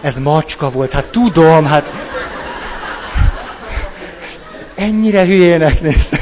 [0.07, 1.89] Ez macska volt, hát tudom, hát
[4.75, 6.21] ennyire hülyének néztek.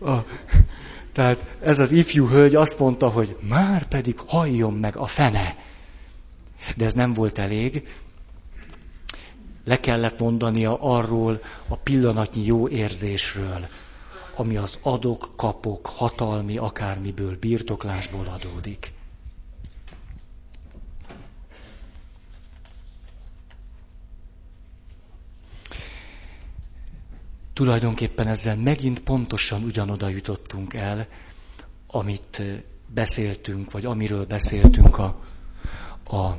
[0.00, 0.14] A,
[1.12, 5.56] tehát ez az ifjú hölgy azt mondta, hogy már pedig halljon meg a fene.
[6.76, 7.88] De ez nem volt elég.
[9.64, 13.68] Le kellett mondania arról a pillanatnyi jó érzésről,
[14.36, 18.92] ami az adok, kapok, hatalmi, akármiből, birtoklásból adódik.
[27.52, 31.06] Tulajdonképpen ezzel megint pontosan ugyanoda jutottunk el,
[31.86, 32.42] amit
[32.94, 35.22] beszéltünk, vagy amiről beszéltünk a,
[36.16, 36.36] a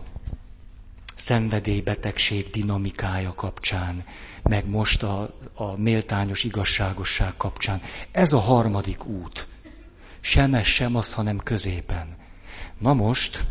[1.17, 4.05] szenvedélybetegség dinamikája kapcsán,
[4.43, 7.81] meg most a, a méltányos igazságosság kapcsán.
[8.11, 9.47] Ez a harmadik út.
[10.19, 12.15] Sem ez, sem az, hanem középen.
[12.77, 13.45] Na most,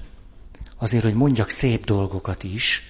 [0.76, 2.82] azért, hogy mondjak szép dolgokat is,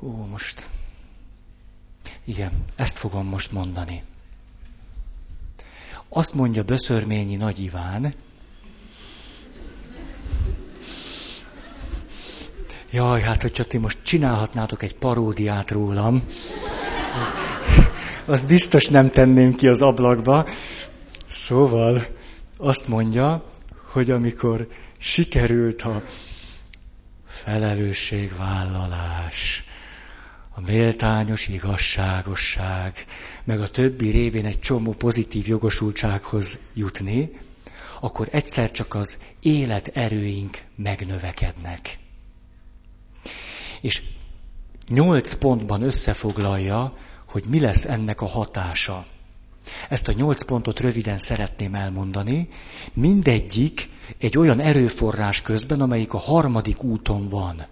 [0.00, 0.77] Ó, most.
[2.28, 4.02] Igen, ezt fogom most mondani.
[6.08, 8.14] Azt mondja Böszörményi Nagy Iván,
[12.90, 16.22] Jaj, hát hogyha ti most csinálhatnátok egy paródiát rólam,
[18.24, 20.48] az biztos nem tenném ki az ablakba.
[21.28, 22.06] Szóval
[22.56, 23.44] azt mondja,
[23.92, 24.68] hogy amikor
[24.98, 26.02] sikerült a
[27.26, 29.67] felelősségvállalás,
[30.58, 33.04] a méltányos igazságosság,
[33.44, 37.38] meg a többi révén egy csomó pozitív jogosultsághoz jutni,
[38.00, 41.98] akkor egyszer csak az életerőink megnövekednek.
[43.80, 44.02] És
[44.88, 46.96] nyolc pontban összefoglalja,
[47.26, 49.06] hogy mi lesz ennek a hatása.
[49.88, 52.48] Ezt a nyolc pontot röviden szeretném elmondani.
[52.92, 53.88] Mindegyik
[54.18, 57.66] egy olyan erőforrás közben, amelyik a harmadik úton van.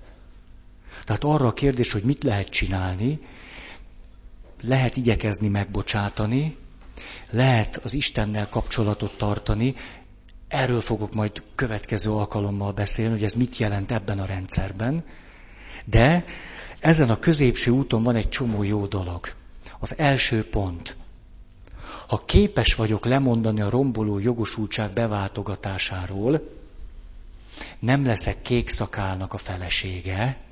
[1.07, 3.21] Tehát arra a kérdés, hogy mit lehet csinálni,
[4.61, 6.57] lehet igyekezni megbocsátani,
[7.31, 9.75] lehet az Istennel kapcsolatot tartani,
[10.49, 15.05] erről fogok majd következő alkalommal beszélni, hogy ez mit jelent ebben a rendszerben,
[15.85, 16.25] de
[16.81, 19.29] ezen a középső úton van egy csomó jó dolog.
[19.79, 20.97] Az első pont.
[22.07, 26.49] Ha képes vagyok lemondani a romboló jogosultság beváltogatásáról,
[27.79, 30.46] nem leszek kék szakálnak a felesége,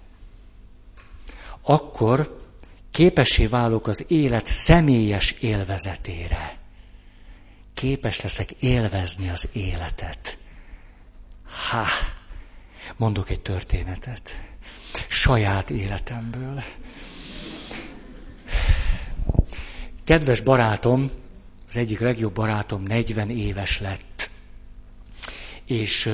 [1.65, 2.43] akkor
[2.91, 6.59] képessé válok az élet személyes élvezetére.
[7.75, 10.39] Képes leszek élvezni az életet.
[11.71, 11.85] Ha,
[12.97, 14.31] mondok egy történetet.
[15.09, 16.63] Saját életemből.
[20.05, 21.11] Kedves barátom,
[21.69, 24.31] az egyik legjobb barátom 40 éves lett.
[25.65, 26.11] És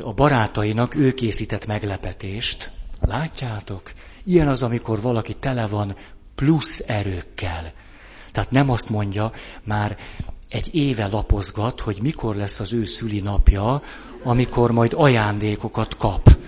[0.00, 2.70] a barátainak ő készített meglepetést.
[3.00, 3.92] Látjátok?
[4.24, 5.96] Ilyen az, amikor valaki tele van
[6.34, 7.72] plusz erőkkel.
[8.32, 9.32] Tehát nem azt mondja,
[9.64, 9.96] már
[10.48, 13.82] egy éve lapozgat, hogy mikor lesz az ő szülinapja,
[14.22, 16.38] amikor majd ajándékokat kap.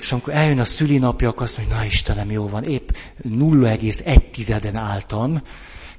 [0.00, 2.88] És amikor eljön a szülinapja, akkor azt mondja, na Istenem, jó van, épp
[3.22, 5.42] 0,1-en álltam,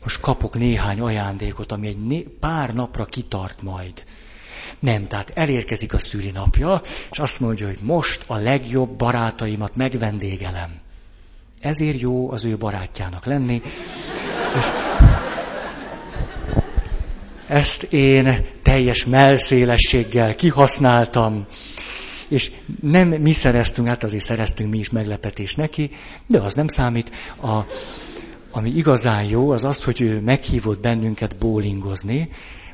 [0.03, 4.03] most kapok néhány ajándékot, ami egy né- pár napra kitart majd.
[4.85, 6.81] Nem, tehát elérkezik a szülinapja,
[7.11, 10.79] és azt mondja, hogy most a legjobb barátaimat megvendégelem.
[11.61, 13.61] Ezért jó az ő barátjának lenni.
[14.57, 14.65] És
[17.47, 21.45] ezt én teljes melszélességgel kihasználtam,
[22.27, 25.89] és nem mi szereztünk, hát azért szereztünk mi is meglepetés neki,
[26.27, 27.11] de az nem számít.
[27.41, 27.59] A,
[28.51, 32.29] ami igazán jó, az az, hogy ő meghívott bennünket bowlingozni,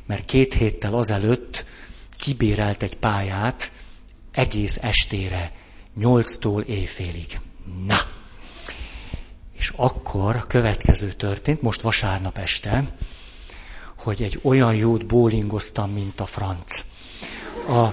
[0.06, 1.64] mert két héttel azelőtt
[2.22, 3.72] kibérelt egy pályát
[4.32, 5.52] egész estére,
[5.94, 7.40] nyolctól éjfélig.
[7.86, 7.96] Na!
[9.52, 12.84] És akkor a következő történt, most vasárnap este,
[13.98, 16.84] hogy egy olyan jót bólingoztam, mint a franc.
[17.68, 17.86] A,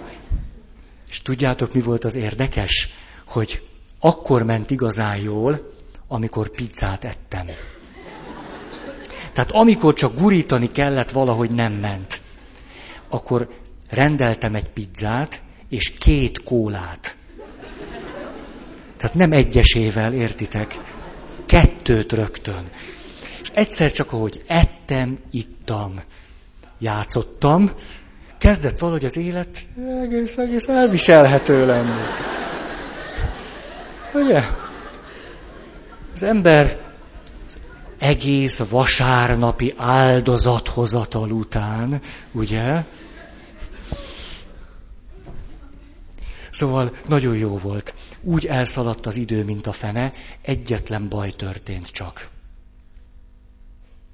[1.10, 2.90] és tudjátok, mi volt az érdekes?
[3.28, 3.68] Hogy
[4.00, 5.74] akkor ment igazán jól,
[6.08, 7.48] amikor pizzát ettem.
[9.34, 12.22] Tehát amikor csak gurítani kellett, valahogy nem ment.
[13.08, 13.59] Akkor
[13.90, 17.18] rendeltem egy pizzát, és két kólát.
[18.98, 20.80] Tehát nem egyesével, értitek?
[21.46, 22.70] Kettőt rögtön.
[23.42, 26.02] És egyszer csak, ahogy ettem, ittam,
[26.80, 27.72] játszottam,
[28.38, 29.66] kezdett valahogy az élet
[30.02, 32.02] egész, egész elviselhető lenni.
[34.14, 34.44] Ugye?
[36.14, 36.80] Az ember
[38.00, 42.84] egész vasárnapi áldozathozatal után, ugye?
[46.60, 47.94] Szóval nagyon jó volt.
[48.22, 52.30] Úgy elszaladt az idő, mint a fene, egyetlen baj történt csak.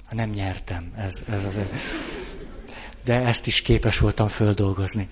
[0.10, 1.60] Nem nyertem, ez, ez az.
[3.04, 5.10] De ezt is képes voltam földolgozni.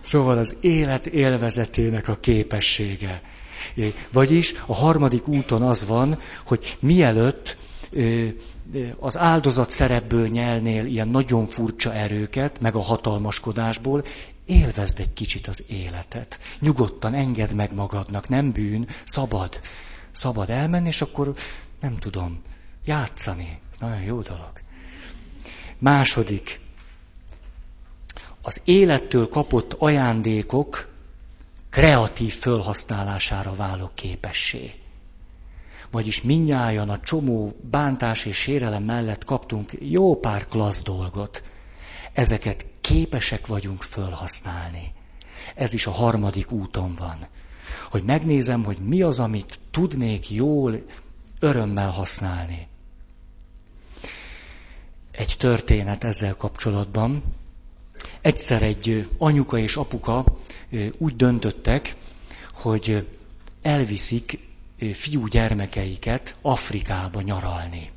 [0.00, 3.22] Szóval az élet élvezetének a képessége.
[4.12, 7.56] Vagyis a harmadik úton az van, hogy mielőtt
[8.98, 14.04] az áldozat szerepből nyelnél ilyen nagyon furcsa erőket, meg a hatalmaskodásból,
[14.50, 16.38] élvezd egy kicsit az életet.
[16.60, 19.60] Nyugodtan engedd meg magadnak, nem bűn, szabad.
[20.12, 21.34] Szabad elmenni, és akkor
[21.80, 22.42] nem tudom,
[22.84, 23.60] játszani.
[23.78, 24.60] Nagyon jó dolog.
[25.78, 26.60] Második.
[28.42, 30.88] Az élettől kapott ajándékok
[31.70, 34.74] kreatív fölhasználására válok képessé.
[35.90, 41.42] Vagyis minnyáján a csomó bántás és sérelem mellett kaptunk jó pár klassz dolgot.
[42.12, 44.92] Ezeket képesek vagyunk fölhasználni.
[45.54, 47.26] Ez is a harmadik úton van.
[47.90, 50.84] Hogy megnézem, hogy mi az, amit tudnék jól,
[51.40, 52.66] örömmel használni.
[55.10, 57.22] Egy történet ezzel kapcsolatban.
[58.20, 60.24] Egyszer egy anyuka és apuka
[60.98, 61.96] úgy döntöttek,
[62.54, 63.06] hogy
[63.62, 64.38] elviszik
[64.92, 67.90] fiú gyermekeiket Afrikába nyaralni.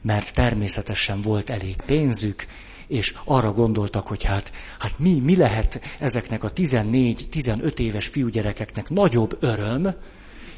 [0.00, 2.46] Mert természetesen volt elég pénzük,
[2.88, 9.36] és arra gondoltak, hogy hát, hát mi, mi lehet ezeknek a 14-15 éves fiúgyerekeknek nagyobb
[9.40, 9.94] öröm,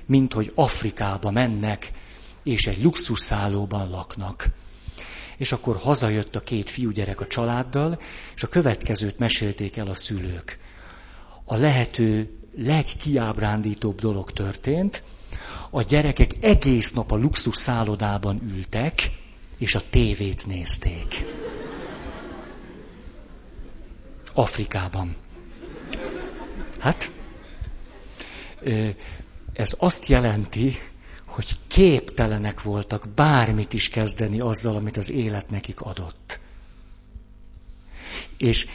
[0.06, 1.92] mint hogy Afrikába mennek,
[2.42, 4.46] és egy luxusszállóban laknak.
[5.36, 8.00] És akkor hazajött a két fiúgyerek a családdal,
[8.34, 10.58] és a következőt mesélték el a szülők.
[11.44, 15.02] A lehető legkiábrándítóbb dolog történt,
[15.70, 19.10] a gyerekek egész nap a luxus szállodában ültek,
[19.58, 21.24] és a tévét nézték.
[24.34, 25.16] Afrikában.
[26.78, 27.12] Hát,
[29.52, 30.78] ez azt jelenti,
[31.26, 36.40] hogy képtelenek voltak bármit is kezdeni azzal, amit az élet nekik adott.
[38.36, 38.66] És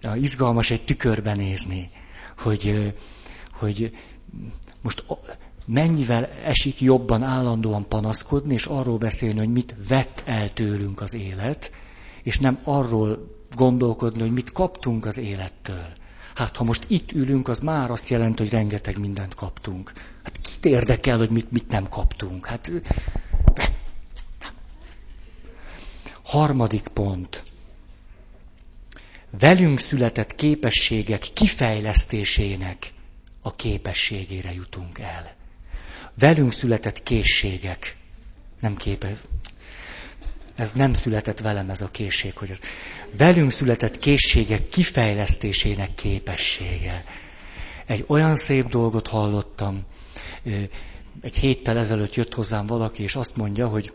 [0.00, 1.90] na, izgalmas egy tükörbe nézni,
[2.38, 2.94] hogy,
[3.52, 3.96] hogy
[4.80, 5.04] most
[5.66, 11.70] mennyivel esik jobban állandóan panaszkodni, és arról beszélni, hogy mit vett el tőlünk az élet,
[12.22, 15.86] és nem arról gondolkodni, hogy mit kaptunk az élettől.
[16.34, 19.92] Hát ha most itt ülünk, az már azt jelenti, hogy rengeteg mindent kaptunk.
[20.24, 22.46] Hát kit érdekel, hogy mit, mit nem kaptunk?
[22.46, 22.72] Hát...
[26.22, 27.42] Harmadik pont.
[29.38, 32.92] Velünk született képességek kifejlesztésének
[33.42, 35.34] a képességére jutunk el.
[36.18, 37.96] Velünk született készségek.
[38.60, 39.16] Nem képe.
[40.54, 42.58] Ez nem született velem ez a készség, hogy ez.
[43.16, 47.04] Velünk született készségek kifejlesztésének képessége.
[47.86, 49.84] Egy olyan szép dolgot hallottam.
[51.20, 53.92] Egy héttel ezelőtt jött hozzám valaki, és azt mondja, hogy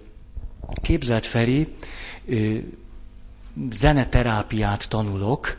[0.81, 1.67] képzelt Feri,
[3.71, 5.57] zeneterápiát tanulok,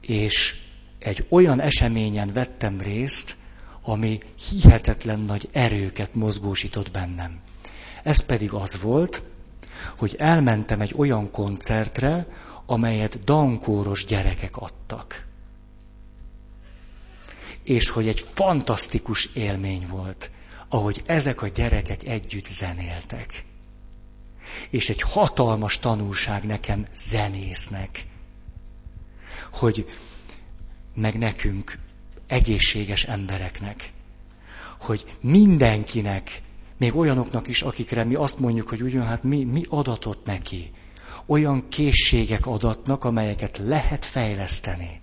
[0.00, 0.54] és
[0.98, 3.36] egy olyan eseményen vettem részt,
[3.82, 4.18] ami
[4.50, 7.40] hihetetlen nagy erőket mozgósított bennem.
[8.02, 9.22] Ez pedig az volt,
[9.98, 12.26] hogy elmentem egy olyan koncertre,
[12.66, 15.26] amelyet dankóros gyerekek adtak.
[17.62, 20.30] És hogy egy fantasztikus élmény volt,
[20.68, 23.44] ahogy ezek a gyerekek együtt zenéltek.
[24.70, 28.04] És egy hatalmas tanulság nekem zenésznek,
[29.52, 29.88] hogy
[30.94, 31.78] meg nekünk,
[32.26, 33.90] egészséges embereknek,
[34.80, 36.42] hogy mindenkinek,
[36.78, 40.70] még olyanoknak is, akikre mi azt mondjuk, hogy ugyan, hát mi, mi adatot neki,
[41.26, 45.00] olyan készségek adatnak, amelyeket lehet fejleszteni.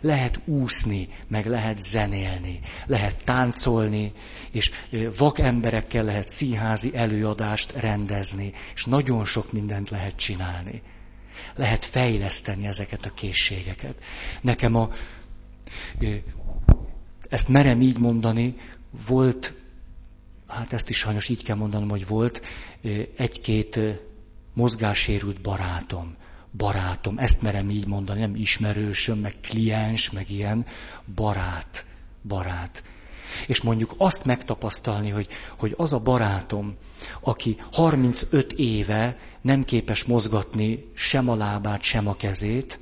[0.00, 4.12] Lehet úszni, meg lehet zenélni, lehet táncolni,
[4.50, 4.70] és
[5.16, 10.82] vak emberekkel lehet színházi előadást rendezni, és nagyon sok mindent lehet csinálni
[11.54, 14.02] lehet fejleszteni ezeket a készségeket.
[14.40, 14.90] Nekem a,
[17.28, 18.54] ezt merem így mondani,
[19.06, 19.54] volt,
[20.46, 22.42] hát ezt is sajnos így kell mondanom, hogy volt
[23.16, 23.80] egy-két
[24.54, 26.16] mozgássérült barátom.
[26.56, 30.66] Barátom, ezt merem így mondani, nem ismerősöm, meg kliens, meg ilyen,
[31.14, 31.86] barát,
[32.22, 32.84] barát.
[33.46, 35.28] És mondjuk azt megtapasztalni, hogy,
[35.58, 36.76] hogy az a barátom,
[37.20, 42.80] aki 35 éve nem képes mozgatni sem a lábát, sem a kezét,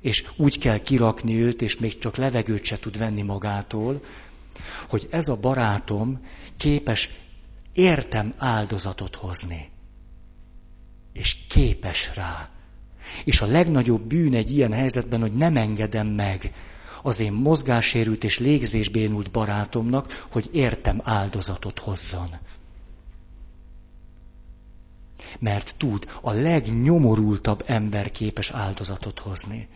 [0.00, 4.00] és úgy kell kirakni őt, és még csak levegőt se tud venni magától,
[4.88, 6.20] hogy ez a barátom
[6.56, 7.10] képes
[7.72, 9.68] értem áldozatot hozni.
[11.12, 12.48] És képes rá.
[13.24, 16.52] És a legnagyobb bűn egy ilyen helyzetben, hogy nem engedem meg,
[17.02, 22.28] az én mozgássérült és légzésbénult barátomnak, hogy értem áldozatot hozzon.
[25.38, 29.68] Mert tud, a legnyomorultabb ember képes áldozatot hozni.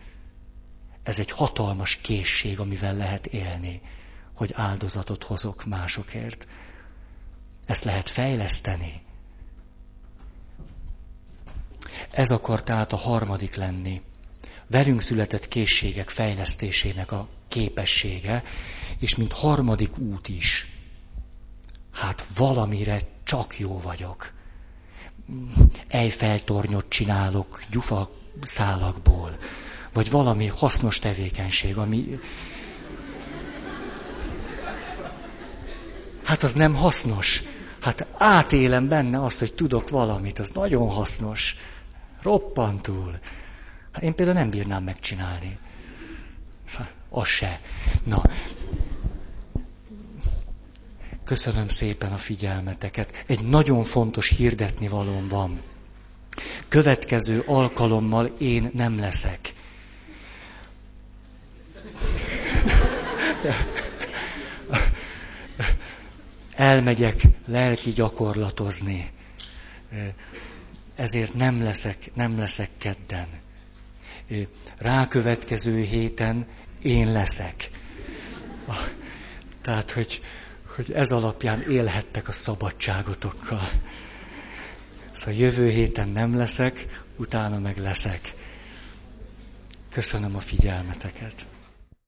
[1.03, 3.81] Ez egy hatalmas készség, amivel lehet élni,
[4.39, 6.47] hogy áldozatot hozok másokért.
[7.65, 9.01] Ezt lehet fejleszteni.
[12.11, 14.01] Ez akar tehát a harmadik lenni
[14.67, 18.43] velünk született készségek fejlesztésének a képessége,
[18.99, 20.71] és mint harmadik út is.
[21.93, 24.31] Hát valamire csak jó vagyok.
[25.87, 28.09] Ejfeltornyot csinálok gyufa
[28.41, 29.37] szálakból,
[29.93, 32.19] vagy valami hasznos tevékenység, ami...
[36.29, 37.43] Hát az nem hasznos.
[37.81, 41.55] Hát átélem benne azt, hogy tudok valamit, az nagyon hasznos.
[42.21, 43.19] Roppantul.
[43.91, 45.57] Hát én például nem bírnám megcsinálni.
[47.09, 47.59] Az se.
[48.03, 48.21] Na,
[51.23, 53.23] köszönöm szépen a figyelmeteket.
[53.27, 55.61] Egy nagyon fontos hirdetni valóm van.
[56.67, 59.53] Következő alkalommal én nem leszek.
[66.59, 69.11] Elmegyek lelki gyakorlatozni.
[70.95, 73.27] Ezért nem leszek, nem leszek kedden
[74.77, 76.45] rákövetkező héten
[76.81, 77.69] én leszek.
[79.61, 80.21] Tehát, hogy,
[80.75, 83.69] hogy ez alapján élhettek a szabadságotokkal.
[85.11, 88.33] Szóval jövő héten nem leszek, utána meg leszek.
[89.89, 91.45] Köszönöm a figyelmeteket.